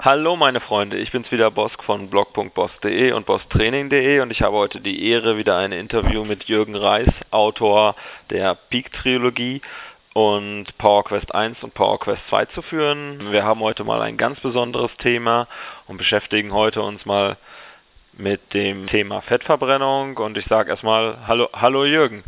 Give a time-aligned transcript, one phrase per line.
[0.00, 4.80] Hallo meine Freunde, ich bin's wieder Bosk von blog.boss.de und bosstraining.de und ich habe heute
[4.80, 7.96] die Ehre, wieder ein Interview mit Jürgen Reis, Autor
[8.30, 9.60] der Peak-Trilogie
[10.14, 13.32] und PowerQuest 1 und PowerQuest 2 zu führen.
[13.32, 15.48] Wir haben heute mal ein ganz besonderes Thema
[15.88, 17.36] und beschäftigen heute uns mal
[18.16, 22.22] mit dem Thema Fettverbrennung und ich sage erstmal Hallo, hallo Jürgen.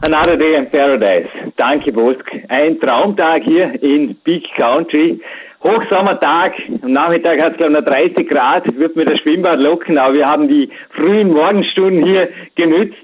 [0.00, 1.28] Another day in paradise.
[1.56, 2.30] Danke Bosk.
[2.48, 5.20] Ein Traumtag hier in Peak Country.
[5.62, 9.98] Hochsommertag, am Nachmittag hat es glaube ich noch 30 Grad, wird mir das Schwimmbad locken,
[9.98, 12.96] aber wir haben die frühen Morgenstunden hier genützt,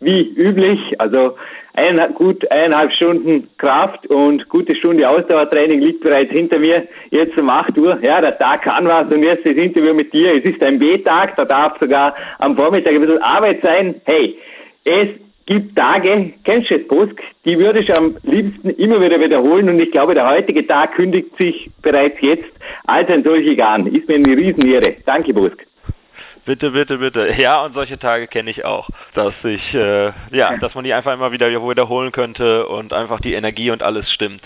[0.00, 1.36] wie üblich, also
[1.74, 7.48] ein, gut eineinhalb Stunden Kraft und gute Stunde Ausdauertraining liegt bereits hinter mir, jetzt um
[7.50, 10.62] 8 Uhr, ja, der Tag kann was und jetzt das Interview mit dir, es ist
[10.62, 14.36] ein B-Tag, da darf sogar am Vormittag ein bisschen Arbeit sein, hey,
[14.84, 15.08] es
[15.48, 19.80] gibt Tage, kennst du das Bosk, die würde ich am liebsten immer wieder wiederholen und
[19.80, 22.52] ich glaube, der heutige Tag kündigt sich bereits jetzt
[22.86, 23.86] als ein solcher an.
[23.86, 24.96] Ist mir eine Riesenehre.
[25.06, 25.56] Danke, Bosk.
[26.44, 27.34] Bitte, bitte, bitte.
[27.38, 31.14] Ja, und solche Tage kenne ich auch, dass ich, äh, ja, dass man die einfach
[31.14, 34.42] immer wieder wiederholen könnte und einfach die Energie und alles stimmt.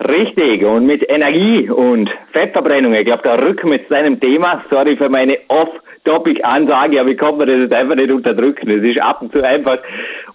[0.00, 4.96] Richtig, und mit Energie und Fettverbrennung, ich glaube, da rücken wir mit seinem Thema, sorry
[4.96, 5.70] für meine off
[6.06, 8.70] Topic-Ansage, aber ich kann mir das jetzt einfach nicht unterdrücken.
[8.70, 9.78] Es ist ab und zu einfach,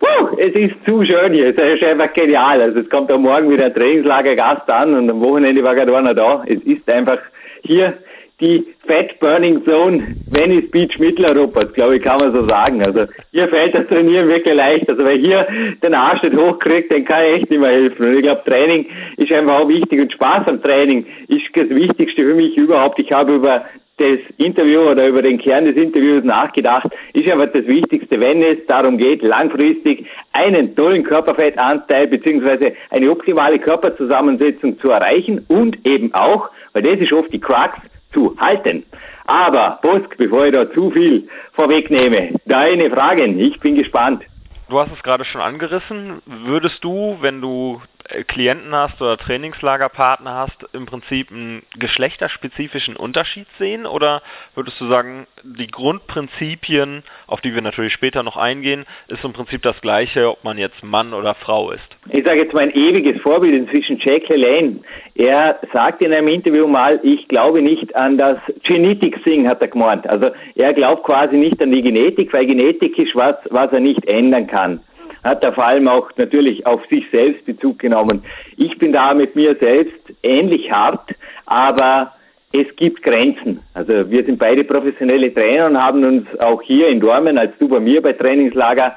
[0.02, 2.62] uh, es ist zu schön hier, es ist einfach genial.
[2.62, 6.14] Also es kommt am Morgen wieder ein Trainingslager-Gast an und am Wochenende war gerade einer
[6.14, 6.44] da.
[6.46, 7.20] Es ist einfach
[7.64, 7.98] hier
[8.42, 12.84] die Fat Burning Zone Venice Beach Mitteleuropas, glaube ich, kann man so sagen.
[12.84, 14.90] Also hier fällt das Trainieren wirklich leicht.
[14.90, 15.48] Also wer hier
[15.84, 18.08] den Arsch nicht hochkriegt, den kann ich echt nicht mehr helfen.
[18.08, 22.24] Und ich glaube, Training ist einfach auch wichtig und Spaß am Training ist das Wichtigste
[22.24, 23.00] für mich überhaupt.
[23.00, 23.66] Ich habe über
[24.02, 28.58] das Interview oder über den Kern des Interviews nachgedacht, ist aber das Wichtigste, wenn es
[28.68, 36.50] darum geht, langfristig einen tollen Körperfettanteil beziehungsweise eine optimale Körperzusammensetzung zu erreichen und eben auch,
[36.74, 37.78] weil das ist oft die Crux,
[38.14, 38.84] zu halten.
[39.26, 44.24] Aber, Bosk, bevor ich da zu viel vorwegnehme, deine Fragen, ich bin gespannt.
[44.70, 46.22] Du hast es gerade schon angerissen.
[46.26, 47.82] Würdest du, wenn du
[48.28, 53.86] Klienten hast oder Trainingslagerpartner hast, im Prinzip einen geschlechterspezifischen Unterschied sehen?
[53.86, 54.22] Oder
[54.56, 59.62] würdest du sagen, die Grundprinzipien, auf die wir natürlich später noch eingehen, ist im Prinzip
[59.62, 61.82] das gleiche, ob man jetzt Mann oder Frau ist?
[62.10, 64.82] Ich sage jetzt mein ewiges Vorbild inzwischen Jack LaLanne.
[65.16, 69.68] Er sagt in einem Interview mal, ich glaube nicht an das Genetic Thing, hat er
[69.68, 70.10] gemeint.
[70.10, 74.06] Also er glaubt quasi nicht an die Genetik, weil Genetik ist was, was er nicht
[74.06, 74.82] ändern kann
[75.24, 78.24] hat er vor allem auch natürlich auf sich selbst Bezug genommen.
[78.58, 81.12] Ich bin da mit mir selbst ähnlich hart,
[81.46, 82.14] aber
[82.54, 83.62] es gibt Grenzen.
[83.74, 87.68] Also wir sind beide professionelle Trainer und haben uns auch hier in Dormen, als du
[87.68, 88.96] bei mir bei Trainingslager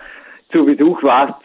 [0.51, 1.41] zu Besuch warst,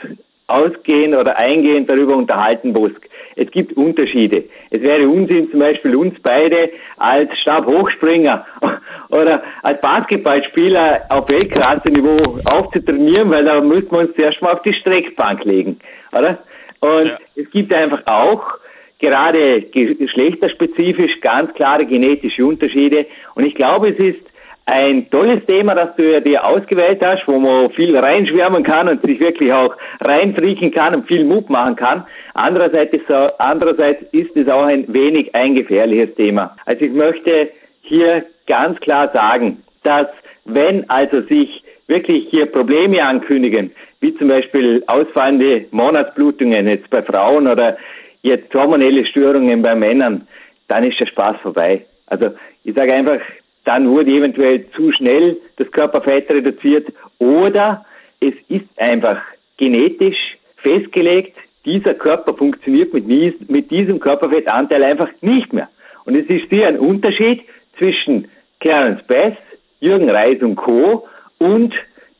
[0.49, 3.07] ausgehend oder eingehend darüber unterhalten, Busk.
[3.35, 4.45] Es gibt Unterschiede.
[4.69, 8.45] Es wäre Unsinn, zum Beispiel uns beide als Stabhochspringer
[9.09, 14.73] oder als Basketballspieler auf Weltklasse-Niveau aufzutrainieren, weil da müssten wir uns zuerst mal auf die
[14.73, 15.79] Streckbank legen,
[16.11, 16.39] oder?
[16.81, 17.17] Und ja.
[17.35, 18.59] es gibt einfach auch
[18.99, 23.05] gerade geschlechterspezifisch ganz klare genetische Unterschiede.
[23.35, 24.21] Und ich glaube, es ist
[24.69, 29.19] ein tolles Thema, das du dir ausgewählt hast, wo man viel reinschwärmen kann und sich
[29.19, 32.05] wirklich auch reinfriechen kann und viel Mut machen kann.
[32.35, 36.55] Andererseits ist, andererseits ist es auch ein wenig ein gefährliches Thema.
[36.65, 37.49] Also ich möchte
[37.81, 40.07] hier ganz klar sagen, dass
[40.45, 43.71] wenn also sich wirklich hier Probleme ankündigen,
[44.01, 47.75] wie zum Beispiel ausfallende Monatsblutungen jetzt bei Frauen oder
[48.21, 50.27] jetzt hormonelle Störungen bei Männern,
[50.67, 51.85] dann ist der Spaß vorbei.
[52.05, 52.31] Also
[52.63, 53.19] ich sage einfach,
[53.65, 56.87] dann wurde eventuell zu schnell das Körperfett reduziert
[57.19, 57.85] oder
[58.19, 59.21] es ist einfach
[59.57, 65.69] genetisch festgelegt, dieser Körper funktioniert mit, mit diesem Körperfettanteil einfach nicht mehr.
[66.05, 67.43] Und es ist hier ein Unterschied
[67.77, 68.27] zwischen
[68.59, 69.33] Clarence Bass,
[69.79, 71.07] Jürgen Reis und Co.
[71.37, 71.73] und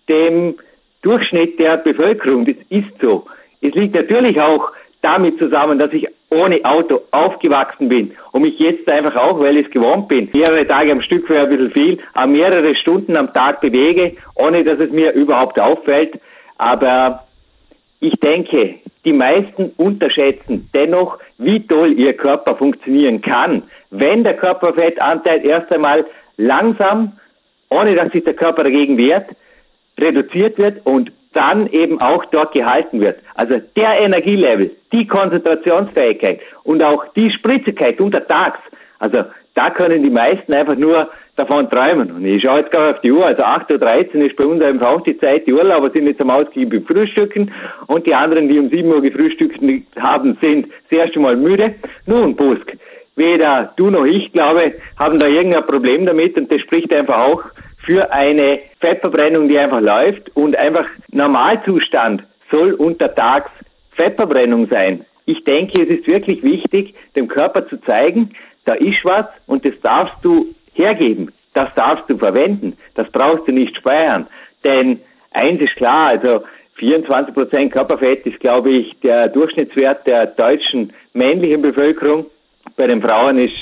[0.07, 0.55] dem
[1.01, 2.45] Durchschnitt der Bevölkerung.
[2.45, 3.25] Das ist so.
[3.61, 4.71] Es liegt natürlich auch
[5.01, 9.67] damit zusammen, dass ich ohne Auto aufgewachsen bin und mich jetzt einfach auch, weil ich
[9.67, 13.33] es gewohnt bin, mehrere Tage am Stück wäre ein bisschen viel, aber mehrere Stunden am
[13.33, 16.19] Tag bewege, ohne dass es mir überhaupt auffällt.
[16.57, 17.23] Aber
[17.99, 25.45] ich denke, die meisten unterschätzen dennoch, wie toll ihr Körper funktionieren kann, wenn der Körperfettanteil
[25.45, 26.05] erst einmal
[26.37, 27.13] langsam,
[27.69, 29.29] ohne dass sich der Körper dagegen wehrt,
[29.99, 33.19] reduziert wird und dann eben auch dort gehalten wird.
[33.35, 38.59] Also der Energielevel, die Konzentrationsfähigkeit und auch die Spritzigkeit untertags,
[38.99, 39.23] also
[39.53, 42.11] da können die meisten einfach nur davon träumen.
[42.11, 44.87] Und ich schaue jetzt gerade auf die Uhr, also 8.13 Uhr ist bei uns einfach
[44.87, 47.51] auch die Zeit, die Urlauber sind jetzt am ausgiebig Frühstücken
[47.87, 49.59] und die anderen, die um 7 Uhr gefrühstückt
[49.97, 51.75] haben, sind das erste Mal müde.
[52.05, 52.73] Nun, Busk,
[53.15, 57.43] weder du noch ich, glaube, haben da irgendein Problem damit und das spricht einfach auch
[57.77, 63.51] für eine Fettverbrennung, die einfach läuft und einfach Normalzustand soll untertags
[63.91, 65.05] Fettverbrennung sein.
[65.25, 68.31] Ich denke, es ist wirklich wichtig, dem Körper zu zeigen,
[68.65, 73.51] da ist was und das darfst du hergeben, das darfst du verwenden, das brauchst du
[73.51, 74.27] nicht speichern.
[74.63, 75.01] Denn
[75.31, 76.43] eins ist klar, also
[76.75, 82.25] 24 Prozent Körperfett ist, glaube ich, der Durchschnittswert der deutschen männlichen Bevölkerung.
[82.77, 83.53] Bei den Frauen ist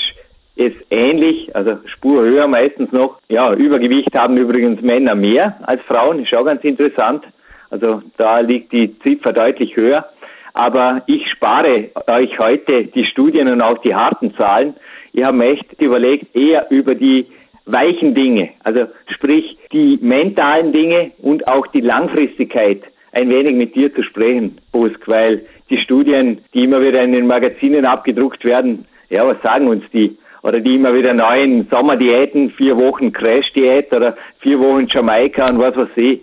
[0.58, 3.20] es ähnlich, also Spur höher meistens noch.
[3.30, 7.24] Ja, Übergewicht haben übrigens Männer mehr als Frauen, ist auch ganz interessant.
[7.70, 10.08] Also da liegt die Ziffer deutlich höher.
[10.54, 14.74] Aber ich spare euch heute die Studien und auch die harten Zahlen.
[15.14, 17.28] Ich habe mir echt überlegt, eher über die
[17.66, 22.82] weichen Dinge, also sprich die mentalen Dinge und auch die Langfristigkeit
[23.12, 27.28] ein wenig mit dir zu sprechen, Busk, weil die Studien, die immer wieder in den
[27.28, 30.18] Magazinen abgedruckt werden, ja, was sagen uns die?
[30.48, 35.76] Oder die immer wieder neuen Sommerdiäten, vier Wochen Crash-Diät oder vier Wochen Jamaika und was
[35.76, 36.22] weiß ich.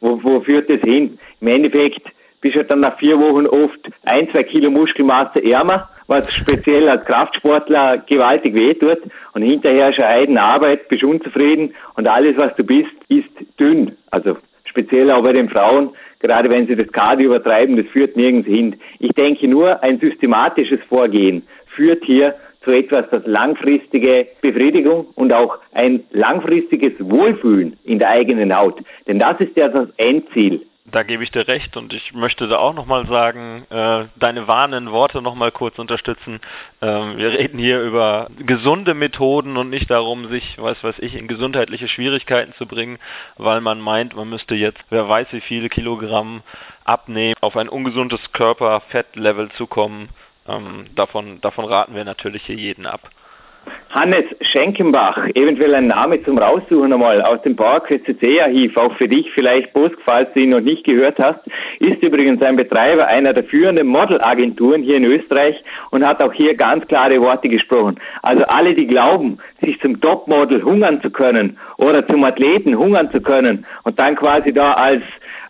[0.00, 1.18] Wo, wo führt das hin?
[1.42, 2.00] Im Endeffekt
[2.40, 7.04] bist du dann nach vier Wochen oft ein, zwei Kilo Muskelmasse ärmer, was speziell als
[7.04, 8.98] Kraftsportler gewaltig wehtut.
[9.34, 13.28] Und hinterher ist eine Arbeit, bist unzufrieden und alles, was du bist, ist
[13.60, 13.94] dünn.
[14.10, 15.90] Also speziell auch bei den Frauen,
[16.20, 18.76] gerade wenn sie das Cardio übertreiben, das führt nirgends hin.
[19.00, 25.58] Ich denke nur, ein systematisches Vorgehen führt hier zu etwas, das langfristige Befriedigung und auch
[25.72, 28.82] ein langfristiges Wohlfühlen in der eigenen Haut.
[29.06, 30.60] Denn das ist ja das Endziel
[30.92, 34.92] da gebe ich dir recht und ich möchte da auch nochmal sagen, äh, deine warnenden
[34.92, 36.40] Worte nochmal kurz unterstützen.
[36.80, 41.26] Ähm, wir reden hier über gesunde Methoden und nicht darum, sich, was weiß ich, in
[41.26, 42.98] gesundheitliche Schwierigkeiten zu bringen,
[43.36, 46.42] weil man meint, man müsste jetzt, wer weiß wie viele Kilogramm
[46.84, 50.08] abnehmen, auf ein ungesundes Körperfettlevel zu kommen.
[50.48, 53.10] Ähm, davon, davon raten wir natürlich hier jeden ab.
[53.90, 59.72] Hannes Schenkenbach, eventuell ein Name zum Raussuchen einmal aus dem PowerQuest-CC-Archiv, auch für dich vielleicht,
[59.72, 61.40] Busk, falls du ihn noch nicht gehört hast,
[61.78, 66.56] ist übrigens ein Betreiber einer der führenden Modelagenturen hier in Österreich und hat auch hier
[66.56, 67.98] ganz klare Worte gesprochen.
[68.22, 73.20] Also alle, die glauben, sich zum Topmodel hungern zu können oder zum Athleten hungern zu
[73.20, 75.02] können und dann quasi da als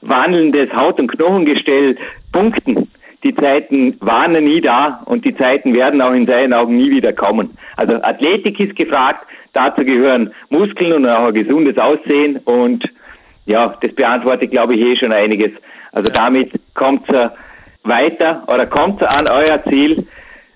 [0.03, 1.97] wandelndes Haut- und Knochengestell
[2.33, 2.86] punkten,
[3.25, 7.13] die Zeiten waren nie da und die Zeiten werden auch in seinen Augen nie wieder
[7.13, 7.57] kommen.
[7.77, 12.89] Also Athletik ist gefragt, dazu gehören Muskeln und auch ein gesundes Aussehen und
[13.47, 15.53] ja, das beantwortet, glaube ich, eh schon einiges.
[15.93, 17.31] Also damit kommt es
[17.85, 20.07] weiter oder kommt an euer Ziel,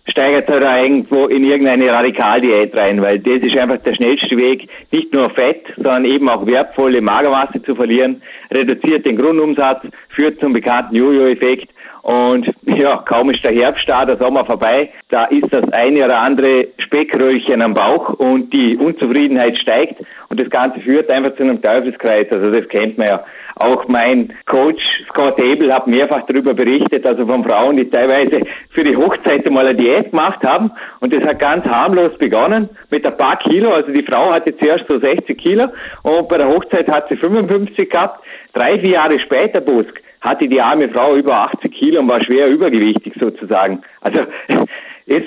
[0.06, 4.68] steigert ihr da irgendwo in irgendeine Radikaldiät rein, weil das ist einfach der schnellste Weg,
[4.90, 10.52] nicht nur Fett, sondern eben auch wertvolle Magermasse zu verlieren, reduziert den Grundumsatz, führt zum
[10.52, 11.70] bekannten Jojo-Effekt
[12.02, 16.18] und ja, kaum ist der Herbst da, der Sommer vorbei, da ist das eine oder
[16.18, 21.60] andere Speckröllchen am Bauch und die Unzufriedenheit steigt und das Ganze führt einfach zu einem
[21.60, 22.26] Teufelskreis.
[22.30, 23.24] Also das kennt man ja.
[23.56, 28.84] Auch mein Coach Scott Abel hat mehrfach darüber berichtet, also von Frauen, die teilweise für
[28.84, 30.70] die Hochzeit mal eine Diät gemacht haben
[31.00, 33.70] und das hat ganz harmlos begonnen mit ein paar Kilo.
[33.72, 35.68] Also die Frau hatte zuerst so 60 Kilo
[36.02, 38.24] und bei der Hochzeit hat sie 55 gehabt.
[38.52, 42.48] Drei, vier Jahre später, Busk, hatte die arme Frau über 80 Kilo und war schwer
[42.48, 43.82] übergewichtig sozusagen.
[44.00, 44.20] Also
[45.06, 45.22] es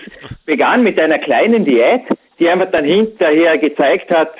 [0.45, 2.01] begann mit einer kleinen Diät,
[2.39, 4.33] die einfach dann hinterher gezeigt hat,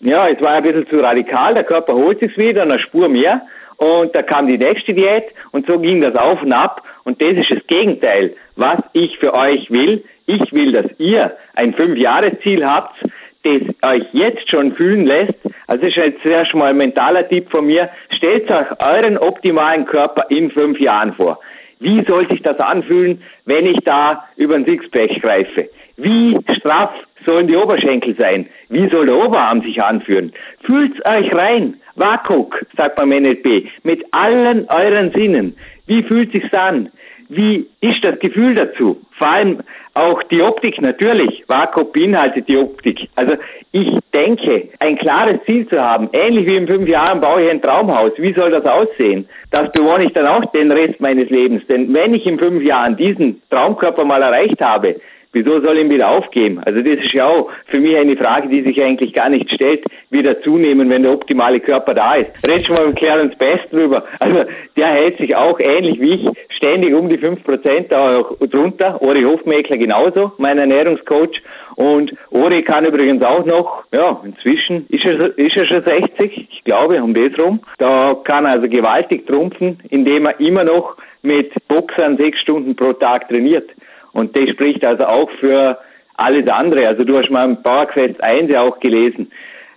[0.00, 3.42] ja, es war ein bisschen zu radikal, der Körper holt sich wieder, eine Spur mehr
[3.76, 7.32] und da kam die nächste Diät und so ging das auf und ab und das
[7.32, 10.04] ist das Gegenteil, was ich für euch will.
[10.26, 12.96] Ich will, dass ihr ein Fünf-Jahres-Ziel habt,
[13.44, 15.34] das euch jetzt schon fühlen lässt,
[15.66, 20.26] also ist jetzt zuerst mal ein mentaler Tipp von mir, stellt euch euren optimalen Körper
[20.30, 21.38] in fünf Jahren vor.
[21.80, 25.68] Wie soll sich das anfühlen, wenn ich da über ein Sixpack greife?
[25.96, 26.92] Wie straff
[27.24, 28.46] sollen die Oberschenkel sein?
[28.68, 30.32] Wie soll der Oberarm sich anfühlen?
[30.62, 31.74] Fühlt's euch rein.
[31.96, 35.56] Wakuk, sagt man im NLP, mit allen euren Sinnen.
[35.86, 36.90] Wie fühlt sich's an?
[37.28, 39.00] Wie ist das Gefühl dazu?
[39.12, 39.62] Vor allem
[39.94, 41.44] auch die Optik natürlich.
[41.46, 43.08] Vakuum beinhaltet die Optik.
[43.14, 43.34] Also
[43.70, 47.62] ich denke, ein klares Ziel zu haben, ähnlich wie in fünf Jahren baue ich ein
[47.62, 48.12] Traumhaus.
[48.18, 49.28] Wie soll das aussehen?
[49.50, 51.64] Das bewohne ich dann auch den Rest meines Lebens.
[51.68, 54.96] Denn wenn ich in fünf Jahren diesen Traumkörper mal erreicht habe,
[55.34, 56.60] Wieso soll ihn wieder aufgeben?
[56.64, 59.84] Also das ist ja auch für mich eine Frage, die sich eigentlich gar nicht stellt,
[60.10, 62.30] wieder zunehmen, wenn der optimale Körper da ist.
[62.46, 64.04] Red schon mal mit Clarence Best drüber.
[64.20, 64.44] Also
[64.76, 69.02] der hält sich auch ähnlich wie ich ständig um die 5% auch drunter.
[69.02, 71.42] Ori Hofmäkler genauso, mein Ernährungscoach.
[71.74, 76.62] Und Ori kann übrigens auch noch, ja, inzwischen ist er, ist er schon 60, ich
[76.62, 77.58] glaube, um das rum.
[77.78, 82.92] Da kann er also gewaltig trumpfen, indem er immer noch mit Boxern sechs Stunden pro
[82.92, 83.70] Tag trainiert.
[84.14, 85.78] Und das spricht also auch für
[86.16, 86.88] alles andere.
[86.88, 89.30] Also du hast mal im PowerQuest 1 ja auch gelesen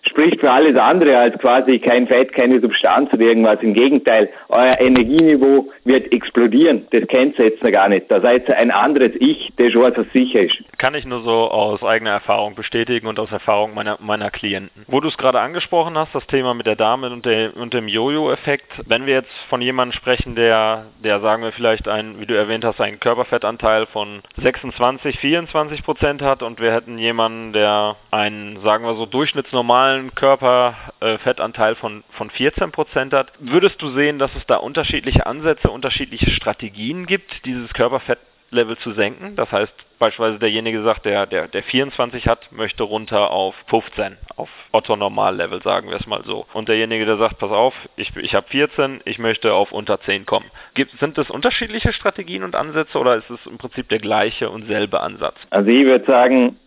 [0.08, 3.62] spricht für alles andere als quasi kein Fett, keine Substanz oder irgendwas.
[3.62, 6.88] Im Gegenteil, euer Energieniveau wird explodieren.
[6.92, 8.10] Das kennt ihr jetzt noch gar nicht.
[8.10, 10.58] Da seid ihr ein anderes Ich, das schon etwas sicher ist.
[10.78, 14.86] Kann ich nur so aus eigener Erfahrung bestätigen und aus Erfahrung meiner, meiner Klienten.
[14.88, 17.88] Wo du es gerade angesprochen hast, das Thema mit der Dame und, der, und dem
[17.88, 18.72] Jojo-Effekt.
[18.86, 22.66] Wenn wir jetzt von jemandem sprechen, der, der sagen wir vielleicht ein, wie du erwähnt
[22.66, 28.86] hast, einen Körperfettanteil von 26, 24 Prozent hat und wir hätten jemanden, der einen, sagen
[28.86, 34.46] wir so, durchschnittsnormalen normalen Körperfettanteil von, von 14 Prozent hat, würdest du sehen, dass es
[34.46, 39.36] da unterschiedliche Ansätze, unterschiedliche Strategien gibt, dieses Körperfettlevel zu senken?
[39.36, 44.50] Das heißt, beispielsweise derjenige sagt, der, der, der 24 hat, möchte runter auf 15, auf
[44.72, 46.46] Otto-Normal-Level, sagen wir es mal so.
[46.54, 50.26] Und derjenige, der sagt, pass auf, ich, ich habe 14, ich möchte auf unter 10
[50.26, 50.46] kommen.
[50.76, 54.68] Gibt, sind das unterschiedliche Strategien und Ansätze oder ist es im Prinzip der gleiche und
[54.68, 55.36] selbe Ansatz?
[55.50, 56.58] Also ich würde sagen,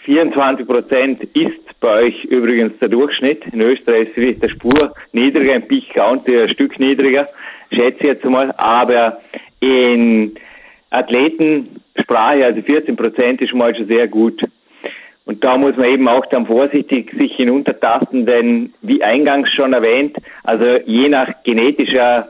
[0.00, 3.44] 24 Prozent ist bei euch übrigens der Durchschnitt.
[3.52, 7.28] In Österreich ist vielleicht der Spur niedriger, in Peak County ein Stück niedriger,
[7.72, 8.52] schätze ich jetzt mal.
[8.56, 9.20] Aber
[9.60, 10.34] in
[10.90, 14.44] Athletensprache, also 14 Prozent ist mal schon sehr gut.
[15.26, 20.16] Und da muss man eben auch dann vorsichtig sich hinuntertasten, denn wie eingangs schon erwähnt,
[20.42, 22.28] also je nach genetischer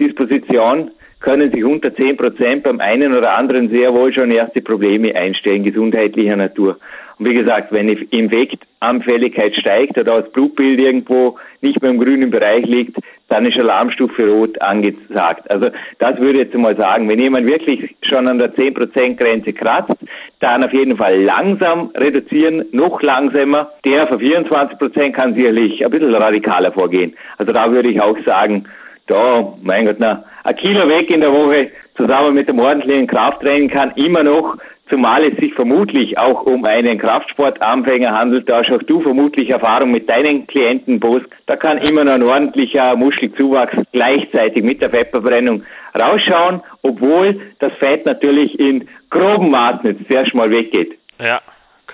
[0.00, 0.90] Disposition
[1.24, 5.64] können sich unter 10 Prozent beim einen oder anderen sehr wohl schon erste Probleme einstellen,
[5.64, 6.78] gesundheitlicher Natur.
[7.18, 12.30] Und wie gesagt, wenn die Infektanfälligkeit steigt oder das Blutbild irgendwo nicht mehr im grünen
[12.30, 15.50] Bereich liegt, dann ist Alarmstufe Rot angesagt.
[15.50, 19.96] Also das würde ich jetzt mal sagen, wenn jemand wirklich schon an der 10%-Grenze kratzt,
[20.40, 23.70] dann auf jeden Fall langsam reduzieren, noch langsamer.
[23.86, 27.14] Der für 24% kann sicherlich ein bisschen radikaler vorgehen.
[27.38, 28.66] Also da würde ich auch sagen,
[29.06, 33.68] da, mein Gott, na, ein Kilo weg in der Woche zusammen mit dem ordentlichen Krafttraining
[33.68, 34.56] kann immer noch
[34.88, 39.90] zumal es sich vermutlich auch um einen Kraftsportanfänger handelt, da hast auch du vermutlich Erfahrung
[39.90, 45.62] mit deinen Klienten, Bosk, da kann immer noch ein ordentlicher Muskelzuwachs gleichzeitig mit der Fettverbrennung
[45.98, 50.98] rausschauen, obwohl das Fett natürlich in groben Maßen jetzt zuerst mal weggeht.
[51.18, 51.40] Ja,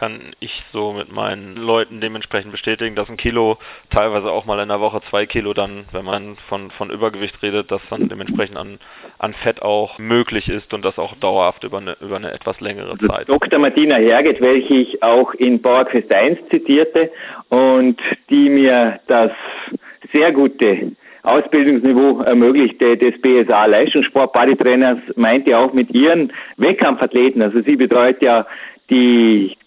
[0.01, 3.59] kann ich so mit meinen Leuten dementsprechend bestätigen, dass ein Kilo
[3.91, 7.71] teilweise auch mal in der Woche zwei Kilo dann, wenn man von, von Übergewicht redet,
[7.71, 8.79] dass dann dementsprechend an,
[9.19, 12.93] an Fett auch möglich ist und das auch dauerhaft über eine, über eine etwas längere
[12.93, 13.29] also Zeit.
[13.29, 13.59] Dr.
[13.59, 17.13] Martina Herget, welche ich auch in Bauerquest 1 zitierte
[17.51, 19.33] und die mir das
[20.15, 20.93] sehr gute
[21.25, 28.47] Ausbildungsniveau ermöglichte des BSA Leistungssport Bodytrainers meinte auch mit ihren Wettkampfathleten, also sie betreut ja
[28.89, 29.59] die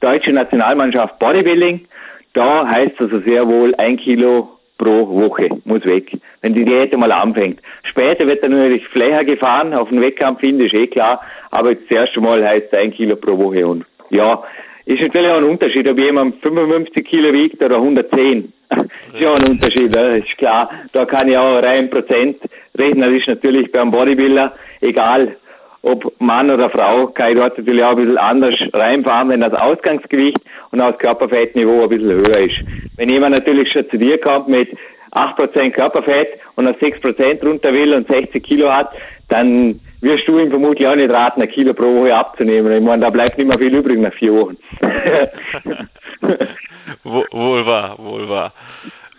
[0.00, 1.86] deutsche Nationalmannschaft Bodybuilding.
[2.34, 7.12] Da heißt also sehr wohl ein Kilo pro Woche muss weg, wenn die Diät einmal
[7.12, 7.60] anfängt.
[7.84, 11.90] Später wird dann natürlich Flächer gefahren, auf den Wettkampf hin, ist eh klar, aber das
[11.90, 14.42] erste Mal heißt es ein Kilo pro Woche und ja,
[14.84, 18.52] ist natürlich auch ein Unterschied, ob jemand 55 Kilo wiegt oder 110.
[18.70, 20.18] ist ja ein Unterschied, ne?
[20.18, 20.70] ist klar.
[20.92, 22.36] Da kann ich auch rein Prozent
[22.76, 25.36] rechnen, das ist natürlich beim Bodybuilder egal,
[25.86, 29.54] ob Mann oder Frau, kann ich dort natürlich auch ein bisschen anders reinfahren, wenn das
[29.54, 30.38] Ausgangsgewicht
[30.72, 32.56] und das Körperfettniveau ein bisschen höher ist.
[32.96, 34.68] Wenn jemand natürlich schon zu dir kommt mit
[35.12, 38.90] 8% Körperfett und auf 6% runter will und 60 Kilo hat,
[39.28, 42.72] dann wirst du ihm vermutlich auch nicht raten, ein Kilo pro Woche abzunehmen.
[42.72, 44.56] Ich meine, da bleibt nicht mehr viel übrig nach vier Wochen.
[47.04, 48.52] wohl wahr, wohl wahr,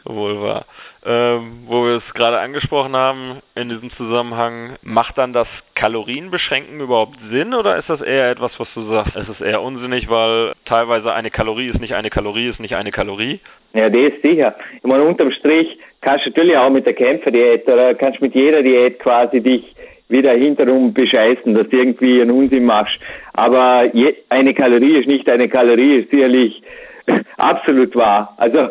[0.07, 0.65] wohl wahr
[1.07, 7.15] ähm, wo wir es gerade angesprochen haben in diesem Zusammenhang, macht dann das Kalorienbeschränken überhaupt
[7.31, 11.13] Sinn oder ist das eher etwas, was du sagst, es ist eher unsinnig, weil teilweise
[11.13, 13.39] eine Kalorie ist nicht eine Kalorie, ist nicht eine Kalorie?
[13.73, 14.55] Ja, das ist sicher.
[14.75, 18.61] Ich meine, unterm Strich kannst du natürlich auch mit der Kämpferdiät oder kannst mit jeder
[18.61, 19.75] Diät quasi dich
[20.09, 22.99] wieder hinterrum bescheißen, dass du irgendwie einen Unsinn machst.
[23.33, 26.61] Aber je, eine Kalorie ist nicht eine Kalorie, ist sicherlich
[27.37, 28.33] absolut wahr.
[28.37, 28.69] Also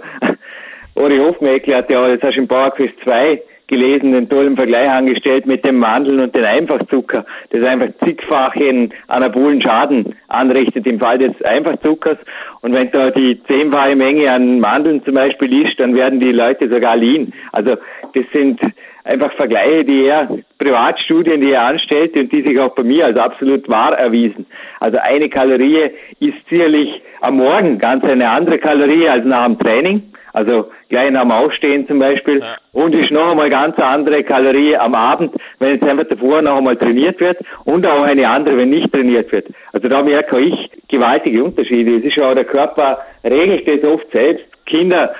[0.96, 5.44] Ori Hofmeckler hat ja, jetzt hast du im Bauerquiz 2 gelesen, den tollen Vergleich angestellt
[5.44, 11.40] mit dem Mandeln und dem Einfachzucker, das einfach zigfachen anabolen Schaden anrichtet im Fall des
[11.42, 12.16] Einfachzuckers.
[12.62, 16.68] Und wenn da die zehnfache Menge an Mandeln zum Beispiel ist, dann werden die Leute
[16.68, 17.32] sogar lean.
[17.52, 17.76] Also
[18.14, 18.60] das sind
[19.04, 23.18] einfach Vergleiche, die er, Privatstudien, die er anstellte und die sich auch bei mir als
[23.18, 24.46] absolut wahr erwiesen.
[24.80, 30.02] Also eine Kalorie ist sicherlich am Morgen ganz eine andere Kalorie als nach dem Training.
[30.32, 32.40] Also gleich dem Aufstehen zum Beispiel.
[32.40, 32.56] Ja.
[32.72, 36.76] Und ist noch einmal ganz andere Kalorie am Abend, wenn jetzt einfach davor noch einmal
[36.76, 39.46] trainiert wird und auch eine andere, wenn nicht trainiert wird.
[39.72, 41.96] Also da merke ich gewaltige Unterschiede.
[41.98, 44.46] Es ist ja auch der Körper regelt das oft selbst.
[44.66, 45.14] Kinder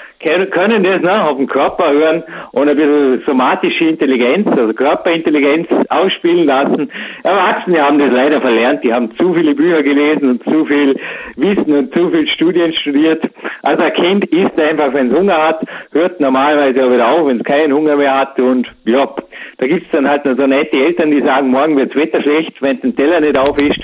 [0.51, 6.47] können das ne, auf dem Körper hören und ein bisschen somatische Intelligenz, also Körperintelligenz ausspielen
[6.47, 6.91] lassen.
[7.23, 10.99] Erwachsene haben das leider verlernt, die haben zu viele Bücher gelesen und zu viel
[11.37, 13.23] Wissen und zu viel Studien studiert.
[13.63, 15.56] Also ein Kind isst einfach, wenn es Hunger hat,
[15.93, 19.09] hört normalerweise auch wieder auf, wenn es keinen Hunger mehr hat und ja,
[19.59, 22.81] da gibt's dann halt noch so nette Eltern, die sagen, morgen wird's Wetter schlecht, wenn
[22.81, 23.83] den Teller nicht aufischt.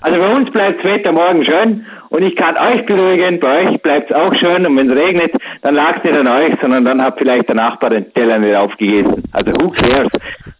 [0.00, 4.12] Also bei uns bleibt's Wetter morgen schön und ich kann euch beruhigen, bei euch bleibt's
[4.12, 7.48] auch schön und wenn es regnet, dann lag's nicht an euch, sondern dann hat vielleicht
[7.48, 9.22] der Nachbar den Teller nicht aufgegessen.
[9.32, 10.08] Also who cares?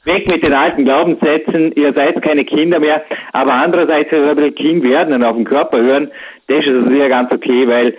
[0.04, 3.02] Weg mit den alten Glaubenssätzen, ihr seid keine Kinder mehr,
[3.32, 6.10] aber andererseits, wenn wir ein bisschen werden und auf den Körper hören,
[6.48, 7.94] das ist also sicher ganz okay, weil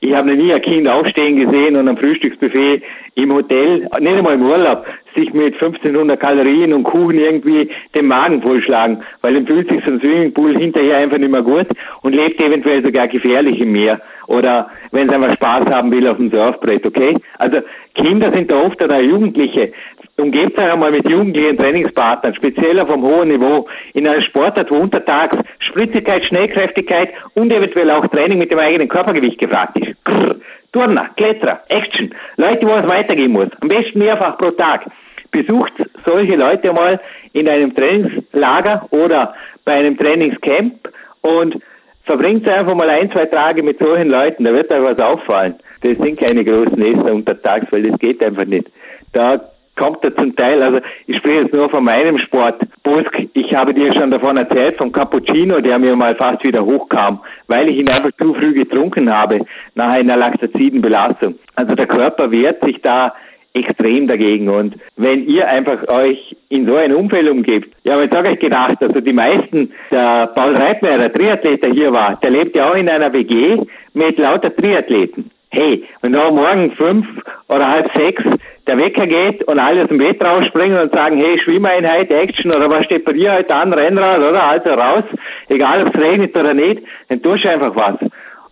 [0.00, 2.82] ich habe noch nie ein Kind aufstehen gesehen und am Frühstücksbuffet
[3.16, 4.86] im Hotel, nicht einmal im Urlaub,
[5.16, 9.90] sich mit 1500 Kalorien und Kuchen irgendwie den Magen vollschlagen, weil dann fühlt sich so
[9.90, 11.66] ein Swimmingpool hinterher einfach nicht mehr gut
[12.02, 16.18] und lebt eventuell sogar gefährlich im Meer oder wenn es einfach Spaß haben will auf
[16.18, 17.16] dem Surfbrett, okay?
[17.38, 17.58] Also
[17.94, 19.72] Kinder sind da oft oder Jugendliche.
[20.20, 24.74] Umgebt euch einmal mit jugendlichen Trainingspartnern, speziell auf einem hohen Niveau, in einer Sportart, wo
[24.74, 29.94] untertags Spritzigkeit, Schnellkräftigkeit und eventuell auch Training mit dem eigenen Körpergewicht gefragt ist.
[30.04, 30.34] Grrr,
[30.72, 33.46] Turner, Kletterer, Action, Leute, wo es weitergehen muss.
[33.60, 34.86] Am besten mehrfach pro Tag.
[35.30, 35.72] Besucht
[36.04, 37.00] solche Leute mal
[37.32, 39.34] in einem Trainingslager oder
[39.64, 40.88] bei einem Trainingscamp
[41.20, 41.62] und
[42.06, 45.54] verbringt einfach mal ein, zwei Tage mit solchen Leuten, da wird euch was auffallen.
[45.82, 48.66] Das sind keine großen Esser untertags, weil das geht einfach nicht.
[49.12, 49.40] Da
[49.78, 52.60] kommt er zum Teil, also ich spreche jetzt nur von meinem Sport.
[52.82, 57.20] Busk, ich habe dir schon davon erzählt, vom Cappuccino, der mir mal fast wieder hochkam,
[57.46, 59.40] weil ich ihn einfach zu früh getrunken habe,
[59.74, 61.36] nach einer Laktazidenbelastung.
[61.54, 63.14] Also der Körper wehrt sich da
[63.54, 64.48] extrem dagegen.
[64.48, 68.76] Und wenn ihr einfach euch in so ein Umfeld umgebt, ja, jetzt habe ich gedacht,
[68.80, 72.74] also die meisten, der Paul Reitmeier, der Triathlet, der hier war, der lebt ja auch
[72.74, 73.58] in einer WG
[73.94, 75.30] mit lauter Triathleten.
[75.50, 77.06] Hey, wenn da morgen fünf
[77.48, 78.22] oder halb sechs
[78.68, 82.70] der Wecker geht und alle aus dem Bett rausspringen und sagen, hey, Schwimmeinheit, Action oder
[82.70, 84.42] was steht bei dir heute an, Rennrad, oder?
[84.44, 85.04] Also raus,
[85.48, 87.96] egal ob es regnet oder nicht, dann tust du einfach was.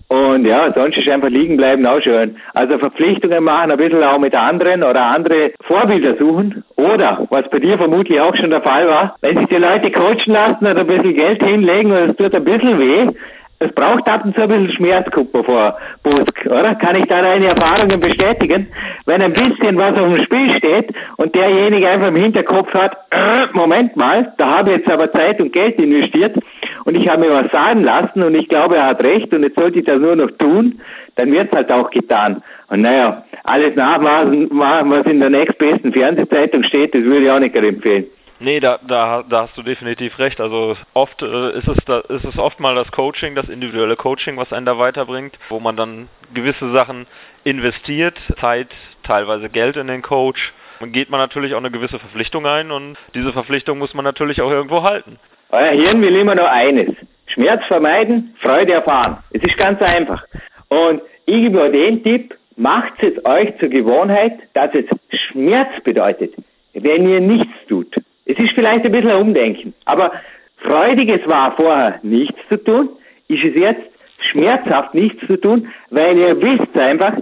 [0.08, 2.36] Und ja, sonst ist einfach liegen bleiben auch schön.
[2.54, 6.64] Also Verpflichtungen machen, ein bisschen auch mit anderen oder andere Vorbilder suchen.
[6.76, 10.32] Oder, was bei dir vermutlich auch schon der Fall war, wenn sich die Leute coachen
[10.32, 13.08] lassen oder ein bisschen Geld hinlegen und es tut ein bisschen weh,
[13.58, 16.74] es braucht ab und zu ein bisschen Schmerzkuppe vor Busk, oder?
[16.74, 18.68] Kann ich da deine Erfahrungen bestätigen?
[19.06, 23.46] Wenn ein bisschen was auf dem Spiel steht und derjenige einfach im Hinterkopf hat, äh,
[23.54, 26.36] Moment mal, da habe ich jetzt aber Zeit und Geld investiert
[26.84, 29.58] und ich habe mir was sagen lassen und ich glaube, er hat recht und jetzt
[29.58, 30.80] sollte ich das nur noch tun,
[31.14, 32.42] dann wird es halt auch getan.
[32.68, 37.56] Und naja, alles nachmachen, was in der nächstbesten Fernsehzeitung steht, das würde ich auch nicht
[37.56, 38.06] empfehlen.
[38.38, 40.40] Nee, da, da, da hast du definitiv recht.
[40.40, 44.36] Also oft äh, ist, es da, ist es oft mal das Coaching, das individuelle Coaching,
[44.36, 47.06] was einen da weiterbringt, wo man dann gewisse Sachen
[47.44, 48.68] investiert, Zeit,
[49.04, 50.52] teilweise Geld in den Coach.
[50.80, 54.42] Dann geht man natürlich auch eine gewisse Verpflichtung ein und diese Verpflichtung muss man natürlich
[54.42, 55.18] auch irgendwo halten.
[55.50, 56.94] Euer Hirn will immer nur eines.
[57.28, 59.18] Schmerz vermeiden, Freude erfahren.
[59.30, 60.24] Es ist ganz einfach.
[60.68, 64.84] Und ich gebe den Tipp, macht es euch zur Gewohnheit, dass es
[65.18, 66.34] Schmerz bedeutet,
[66.74, 67.96] wenn ihr nichts tut.
[68.36, 70.12] Es ist vielleicht ein bisschen ein Umdenken, aber
[70.58, 72.90] freudiges war vorher nichts zu tun,
[73.28, 77.14] ist es jetzt schmerzhaft nichts zu tun, weil ihr wisst einfach,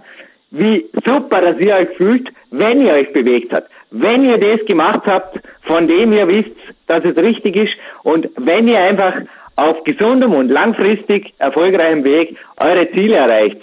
[0.51, 5.03] wie super dass ihr euch fühlt, wenn ihr euch bewegt habt, wenn ihr das gemacht
[5.07, 9.15] habt, von dem ihr wisst, dass es richtig ist und wenn ihr einfach
[9.57, 13.61] auf gesundem und langfristig erfolgreichem Weg eure Ziele erreicht.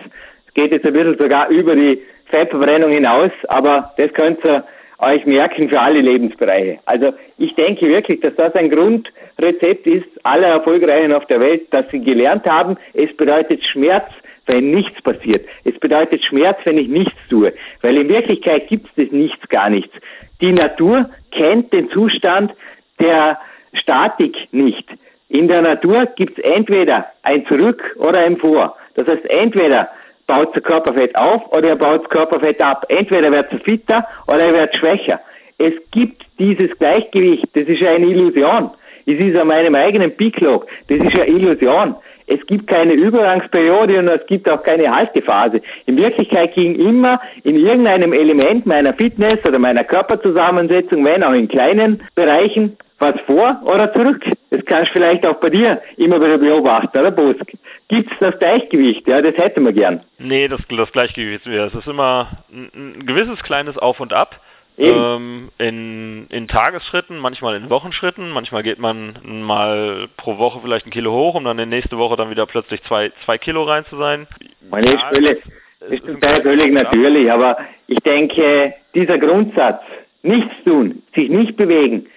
[0.47, 4.63] Es geht jetzt ein bisschen sogar über die Fettverbrennung hinaus, aber das könnt ihr
[5.01, 6.79] euch merken für alle Lebensbereiche.
[6.85, 11.89] Also ich denke wirklich, dass das ein Grundrezept ist aller Erfolgreichen auf der Welt, dass
[11.91, 14.05] sie gelernt haben, es bedeutet Schmerz,
[14.45, 15.45] wenn nichts passiert.
[15.63, 17.53] Es bedeutet Schmerz, wenn ich nichts tue.
[17.81, 19.93] Weil in Wirklichkeit gibt es das Nichts gar nichts.
[20.39, 22.53] Die Natur kennt den Zustand
[22.99, 23.37] der
[23.73, 24.87] Statik nicht.
[25.29, 28.75] In der Natur gibt es entweder ein Zurück oder ein Vor.
[28.95, 29.89] Das heißt, entweder
[30.31, 32.85] baut das Körperfett auf oder er baut das Körperfett ab.
[32.87, 35.19] Entweder wird es fitter oder er wird schwächer.
[35.57, 38.71] Es gibt dieses Gleichgewicht, das ist eine Illusion.
[39.05, 41.95] Es ist an meinem eigenen Picklog, das ist eine Illusion.
[42.27, 45.59] Es gibt keine Übergangsperiode und es gibt auch keine Haltephase.
[45.85, 51.49] In Wirklichkeit ging immer in irgendeinem Element meiner Fitness oder meiner Körperzusammensetzung, wenn auch in
[51.49, 54.23] kleinen Bereichen, was vor oder zurück.
[54.51, 57.45] Das kannst du vielleicht auch bei dir immer wieder beobachten, oder Busk?
[57.87, 59.07] Gibt es das Gleichgewicht?
[59.07, 60.01] Ja, das hätten wir gern.
[60.19, 64.39] Nee, das, das Gleichgewicht, es ist immer ein, ein gewisses kleines Auf und Ab.
[64.77, 68.31] ähm, in, in Tagesschritten, manchmal in Wochenschritten.
[68.31, 72.15] Manchmal geht man mal pro Woche vielleicht ein Kilo hoch, um dann in nächste Woche
[72.15, 74.27] dann wieder plötzlich zwei, zwei Kilo rein zu sein.
[74.69, 75.41] Meine ja, völlig,
[75.89, 79.81] ist Teil völlig natürlich, aber ich denke, dieser Grundsatz,
[80.23, 82.07] nichts tun, sich nicht bewegen,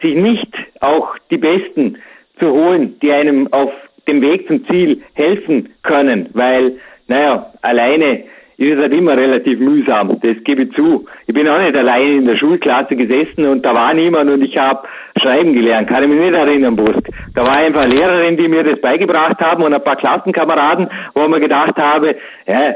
[0.00, 0.48] sich nicht
[0.80, 1.98] auch die Besten
[2.38, 3.72] zu holen, die einem auf
[4.06, 6.78] dem Weg zum Ziel helfen können, weil,
[7.08, 8.24] naja, alleine
[8.56, 11.06] ist es halt immer relativ mühsam, das gebe ich zu.
[11.26, 14.56] Ich bin auch nicht alleine in der Schulklasse gesessen und da war niemand und ich
[14.56, 14.86] habe
[15.20, 17.08] schreiben gelernt, kann ich mich nicht erinnern, Busk.
[17.34, 21.28] Da war einfach Lehrerin, die mir das beigebracht haben und ein paar Klassenkameraden, wo ich
[21.28, 22.74] mir gedacht habe, ja,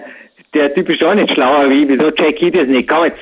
[0.55, 2.89] der Typ ist auch nicht schlauer wie, wieso check ich das nicht?
[2.89, 3.21] Komm, jetzt,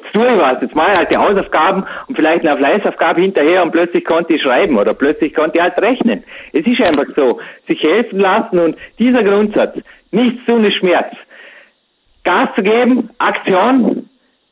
[0.00, 3.62] jetzt tue ich was, jetzt mache ich halt die Hausaufgaben und vielleicht eine Fleißaufgabe hinterher
[3.62, 6.24] und plötzlich konnte ich schreiben oder plötzlich konnte ich halt rechnen.
[6.52, 9.76] Es ist einfach so, sich helfen lassen und dieser Grundsatz,
[10.10, 11.14] nichts tun ist Schmerz.
[12.24, 14.08] Gas zu geben, Aktion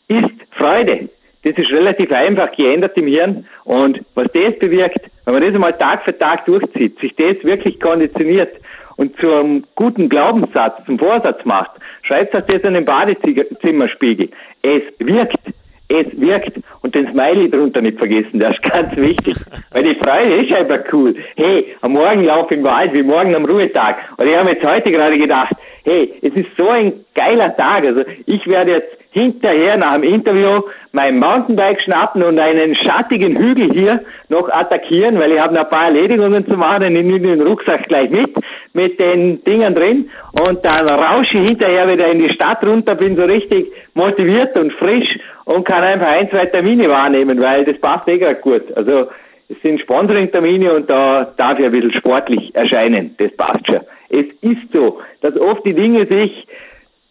[0.09, 1.09] ist Freude.
[1.45, 5.79] Das ist relativ einfach geändert im Hirn und was das bewirkt, wenn man das einmal
[5.79, 8.57] Tag für Tag durchzieht, sich das wirklich konditioniert
[8.99, 11.71] und zum guten Glaubenssatz, zum Vorsatz macht,
[12.03, 14.29] schreibt euch das an den Badezimmerspiegel.
[14.63, 15.39] Es wirkt.
[15.87, 16.59] Es wirkt.
[16.83, 19.37] Und den Smiley drunter nicht vergessen, das ist ganz wichtig.
[19.71, 21.15] Weil die Freude ist einfach cool.
[21.37, 23.97] Hey, am Morgen lauf im Wald, wie morgen am Ruhetag.
[24.17, 27.85] Und ich habe jetzt heute gerade gedacht, hey, es ist so ein geiler Tag.
[27.85, 33.73] Also ich werde jetzt hinterher nach dem Interview mein Mountainbike schnappen und einen schattigen Hügel
[33.73, 36.83] hier noch attackieren, weil ich habe noch ein paar Erledigungen zu machen.
[36.83, 38.35] Ich nehme den Rucksack gleich mit,
[38.75, 43.17] mit den Dingern drin und dann rausche ich hinterher wieder in die Stadt runter, bin
[43.17, 48.09] so richtig motiviert und frisch und kann einfach ein, zwei Termine wahrnehmen, weil das passt
[48.09, 48.65] eh gerade gut.
[48.77, 49.09] Also
[49.49, 53.15] es sind Sponsoring-Termine und da darf ich ein bisschen sportlich erscheinen.
[53.17, 53.81] Das passt schon.
[54.11, 56.47] Es ist so, dass oft die Dinge sich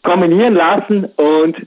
[0.03, 1.57] kombinieren lassen und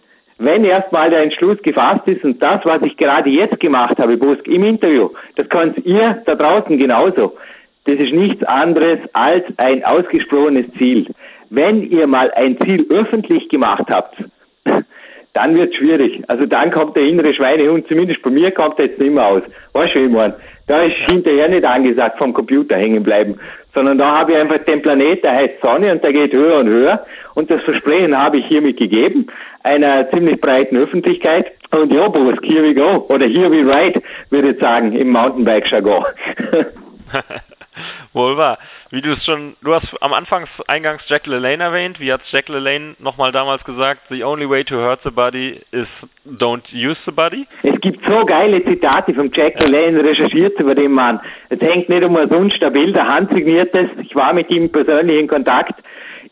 [0.41, 4.47] wenn erstmal der Entschluss gefasst ist und das, was ich gerade jetzt gemacht habe, Busk,
[4.49, 7.37] im Interview, das könnt ihr da draußen genauso.
[7.85, 11.07] Das ist nichts anderes als ein ausgesprochenes Ziel.
[11.51, 14.17] Wenn ihr mal ein Ziel öffentlich gemacht habt,
[15.35, 16.23] dann wird es schwierig.
[16.29, 19.43] Also dann kommt der innere Schweinehund, zumindest bei mir kommt er jetzt nicht mehr aus.
[19.73, 20.37] Weißt du, ich meine?
[20.67, 23.41] Da ist hinterher nicht angesagt vom Computer hängen bleiben,
[23.75, 26.69] sondern da habe ich einfach den Planet, der heißt Sonne und der geht höher und
[26.69, 27.07] höher.
[27.35, 29.27] Und das Versprechen habe ich hiermit gegeben,
[29.63, 31.53] einer ziemlich breiten Öffentlichkeit.
[31.71, 33.07] Und ja, Boris, here we go.
[33.09, 36.05] Oder here we ride, würde ich sagen, im Mountainbike-Jargon.
[38.13, 38.59] Wohl wahr.
[38.91, 42.01] Wie du es schon, du hast am Anfang eingangs Jack LaLanne erwähnt.
[42.01, 44.03] Wie hat Jack LaLanne nochmal damals gesagt?
[44.11, 45.87] The only way to hurt the body is
[46.27, 47.47] don't use the body.
[47.63, 49.67] Es gibt so geile Zitate von Jack ja.
[49.67, 51.21] LaLanne recherchiert über den Mann.
[51.49, 53.89] Es hängt nicht um sonst ein Bild, handsigniertes.
[54.03, 55.81] Ich war mit ihm persönlich in Kontakt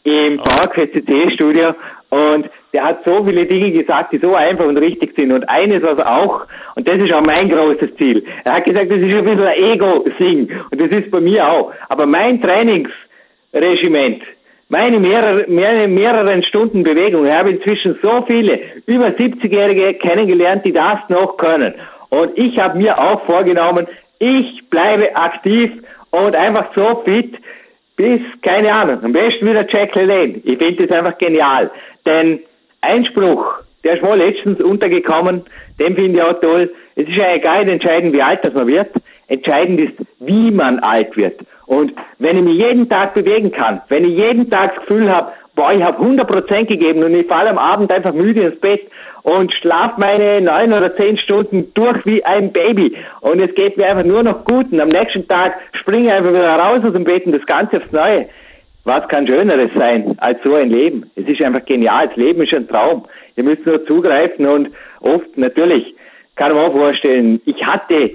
[0.05, 0.43] im oh.
[0.43, 1.75] PowerQuest CC-Studio
[2.11, 5.33] und der hat so viele Dinge gesagt, die so einfach und richtig sind.
[5.33, 8.99] Und eines, was auch, und das ist auch mein großes Ziel, er hat gesagt, das
[8.99, 10.51] ist ein bisschen ein Ego-Sing.
[10.71, 11.73] Und das ist bei mir auch.
[11.89, 14.23] Aber mein Trainingsregiment,
[14.71, 20.73] meine mehrere, mehrere, mehreren Stunden Bewegung, ich habe inzwischen so viele über 70-Jährige kennengelernt, die
[20.73, 21.75] das noch können.
[22.11, 23.87] Und ich habe mir auch vorgenommen,
[24.19, 25.71] ich bleibe aktiv
[26.11, 27.35] und einfach so fit,
[27.99, 30.41] bis, keine Ahnung, am besten wieder Jack LaLanne.
[30.45, 31.71] Ich finde das einfach genial.
[32.07, 32.41] Denn
[32.81, 35.43] Einspruch, der ist mal letztens untergekommen,
[35.81, 36.73] den finde ich auch toll.
[36.95, 38.89] Es ist ja egal entscheidend, wie alt das man wird.
[39.27, 41.41] Entscheidend ist, wie man alt wird.
[41.67, 45.33] Und wenn ich mich jeden Tag bewegen kann, wenn ich jeden Tag das Gefühl habe,
[45.57, 48.83] boah, ich habe 100% gegeben und ich falle am Abend einfach müde ins Bett
[49.23, 53.87] und schlaf meine neun oder zehn Stunden durch wie ein Baby und es geht mir
[53.87, 57.05] einfach nur noch gut und am nächsten Tag springe ich einfach wieder raus aus dem
[57.05, 58.29] Bett und das Ganze aufs Neue.
[58.85, 61.11] Was kann Schöneres sein als so ein Leben?
[61.15, 62.09] Es ist einfach genial.
[62.09, 63.05] Das Leben ist ein Traum.
[63.37, 65.95] Ihr müsst nur zugreifen und oft natürlich
[66.39, 68.13] kann man auch vorstellen, ich hatte,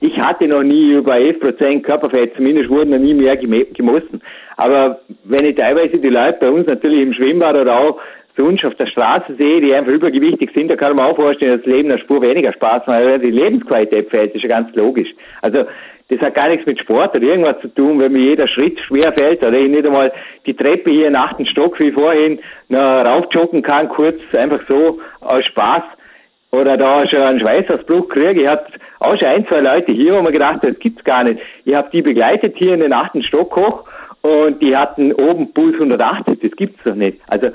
[0.00, 4.22] ich hatte noch nie über 11% Körperfett, zumindest wurden noch nie mehr gemessen.
[4.56, 8.00] Aber wenn ich teilweise die Leute bei uns natürlich im Schwimmbad oder auch
[8.38, 11.62] sonst auf der Straße sehe, die einfach übergewichtig sind, da kann man auch vorstellen, dass
[11.62, 15.12] das Leben eine Spur weniger Spaß macht, weil die Lebensqualität fällt, ist ja ganz logisch.
[15.42, 15.64] Also
[16.08, 19.12] das hat gar nichts mit Sport oder irgendwas zu tun, wenn mir jeder Schritt schwer
[19.12, 20.12] fällt oder ich nicht einmal
[20.46, 25.44] die Treppe hier nach dem Stock wie vorhin noch raufjoggen kann, kurz einfach so aus
[25.44, 25.82] Spaß
[26.50, 28.42] oder da schon einen Schweißausbruch kriege.
[28.42, 31.24] Ich hatte auch schon ein, zwei Leute hier, wo man gedacht hat, das gibt's gar
[31.24, 31.40] nicht.
[31.66, 33.84] Ich habe die begleitet hier in den achten Stock hoch
[34.22, 37.18] und die hatten oben Puls 180, das gibt's doch nicht.
[37.26, 37.50] Also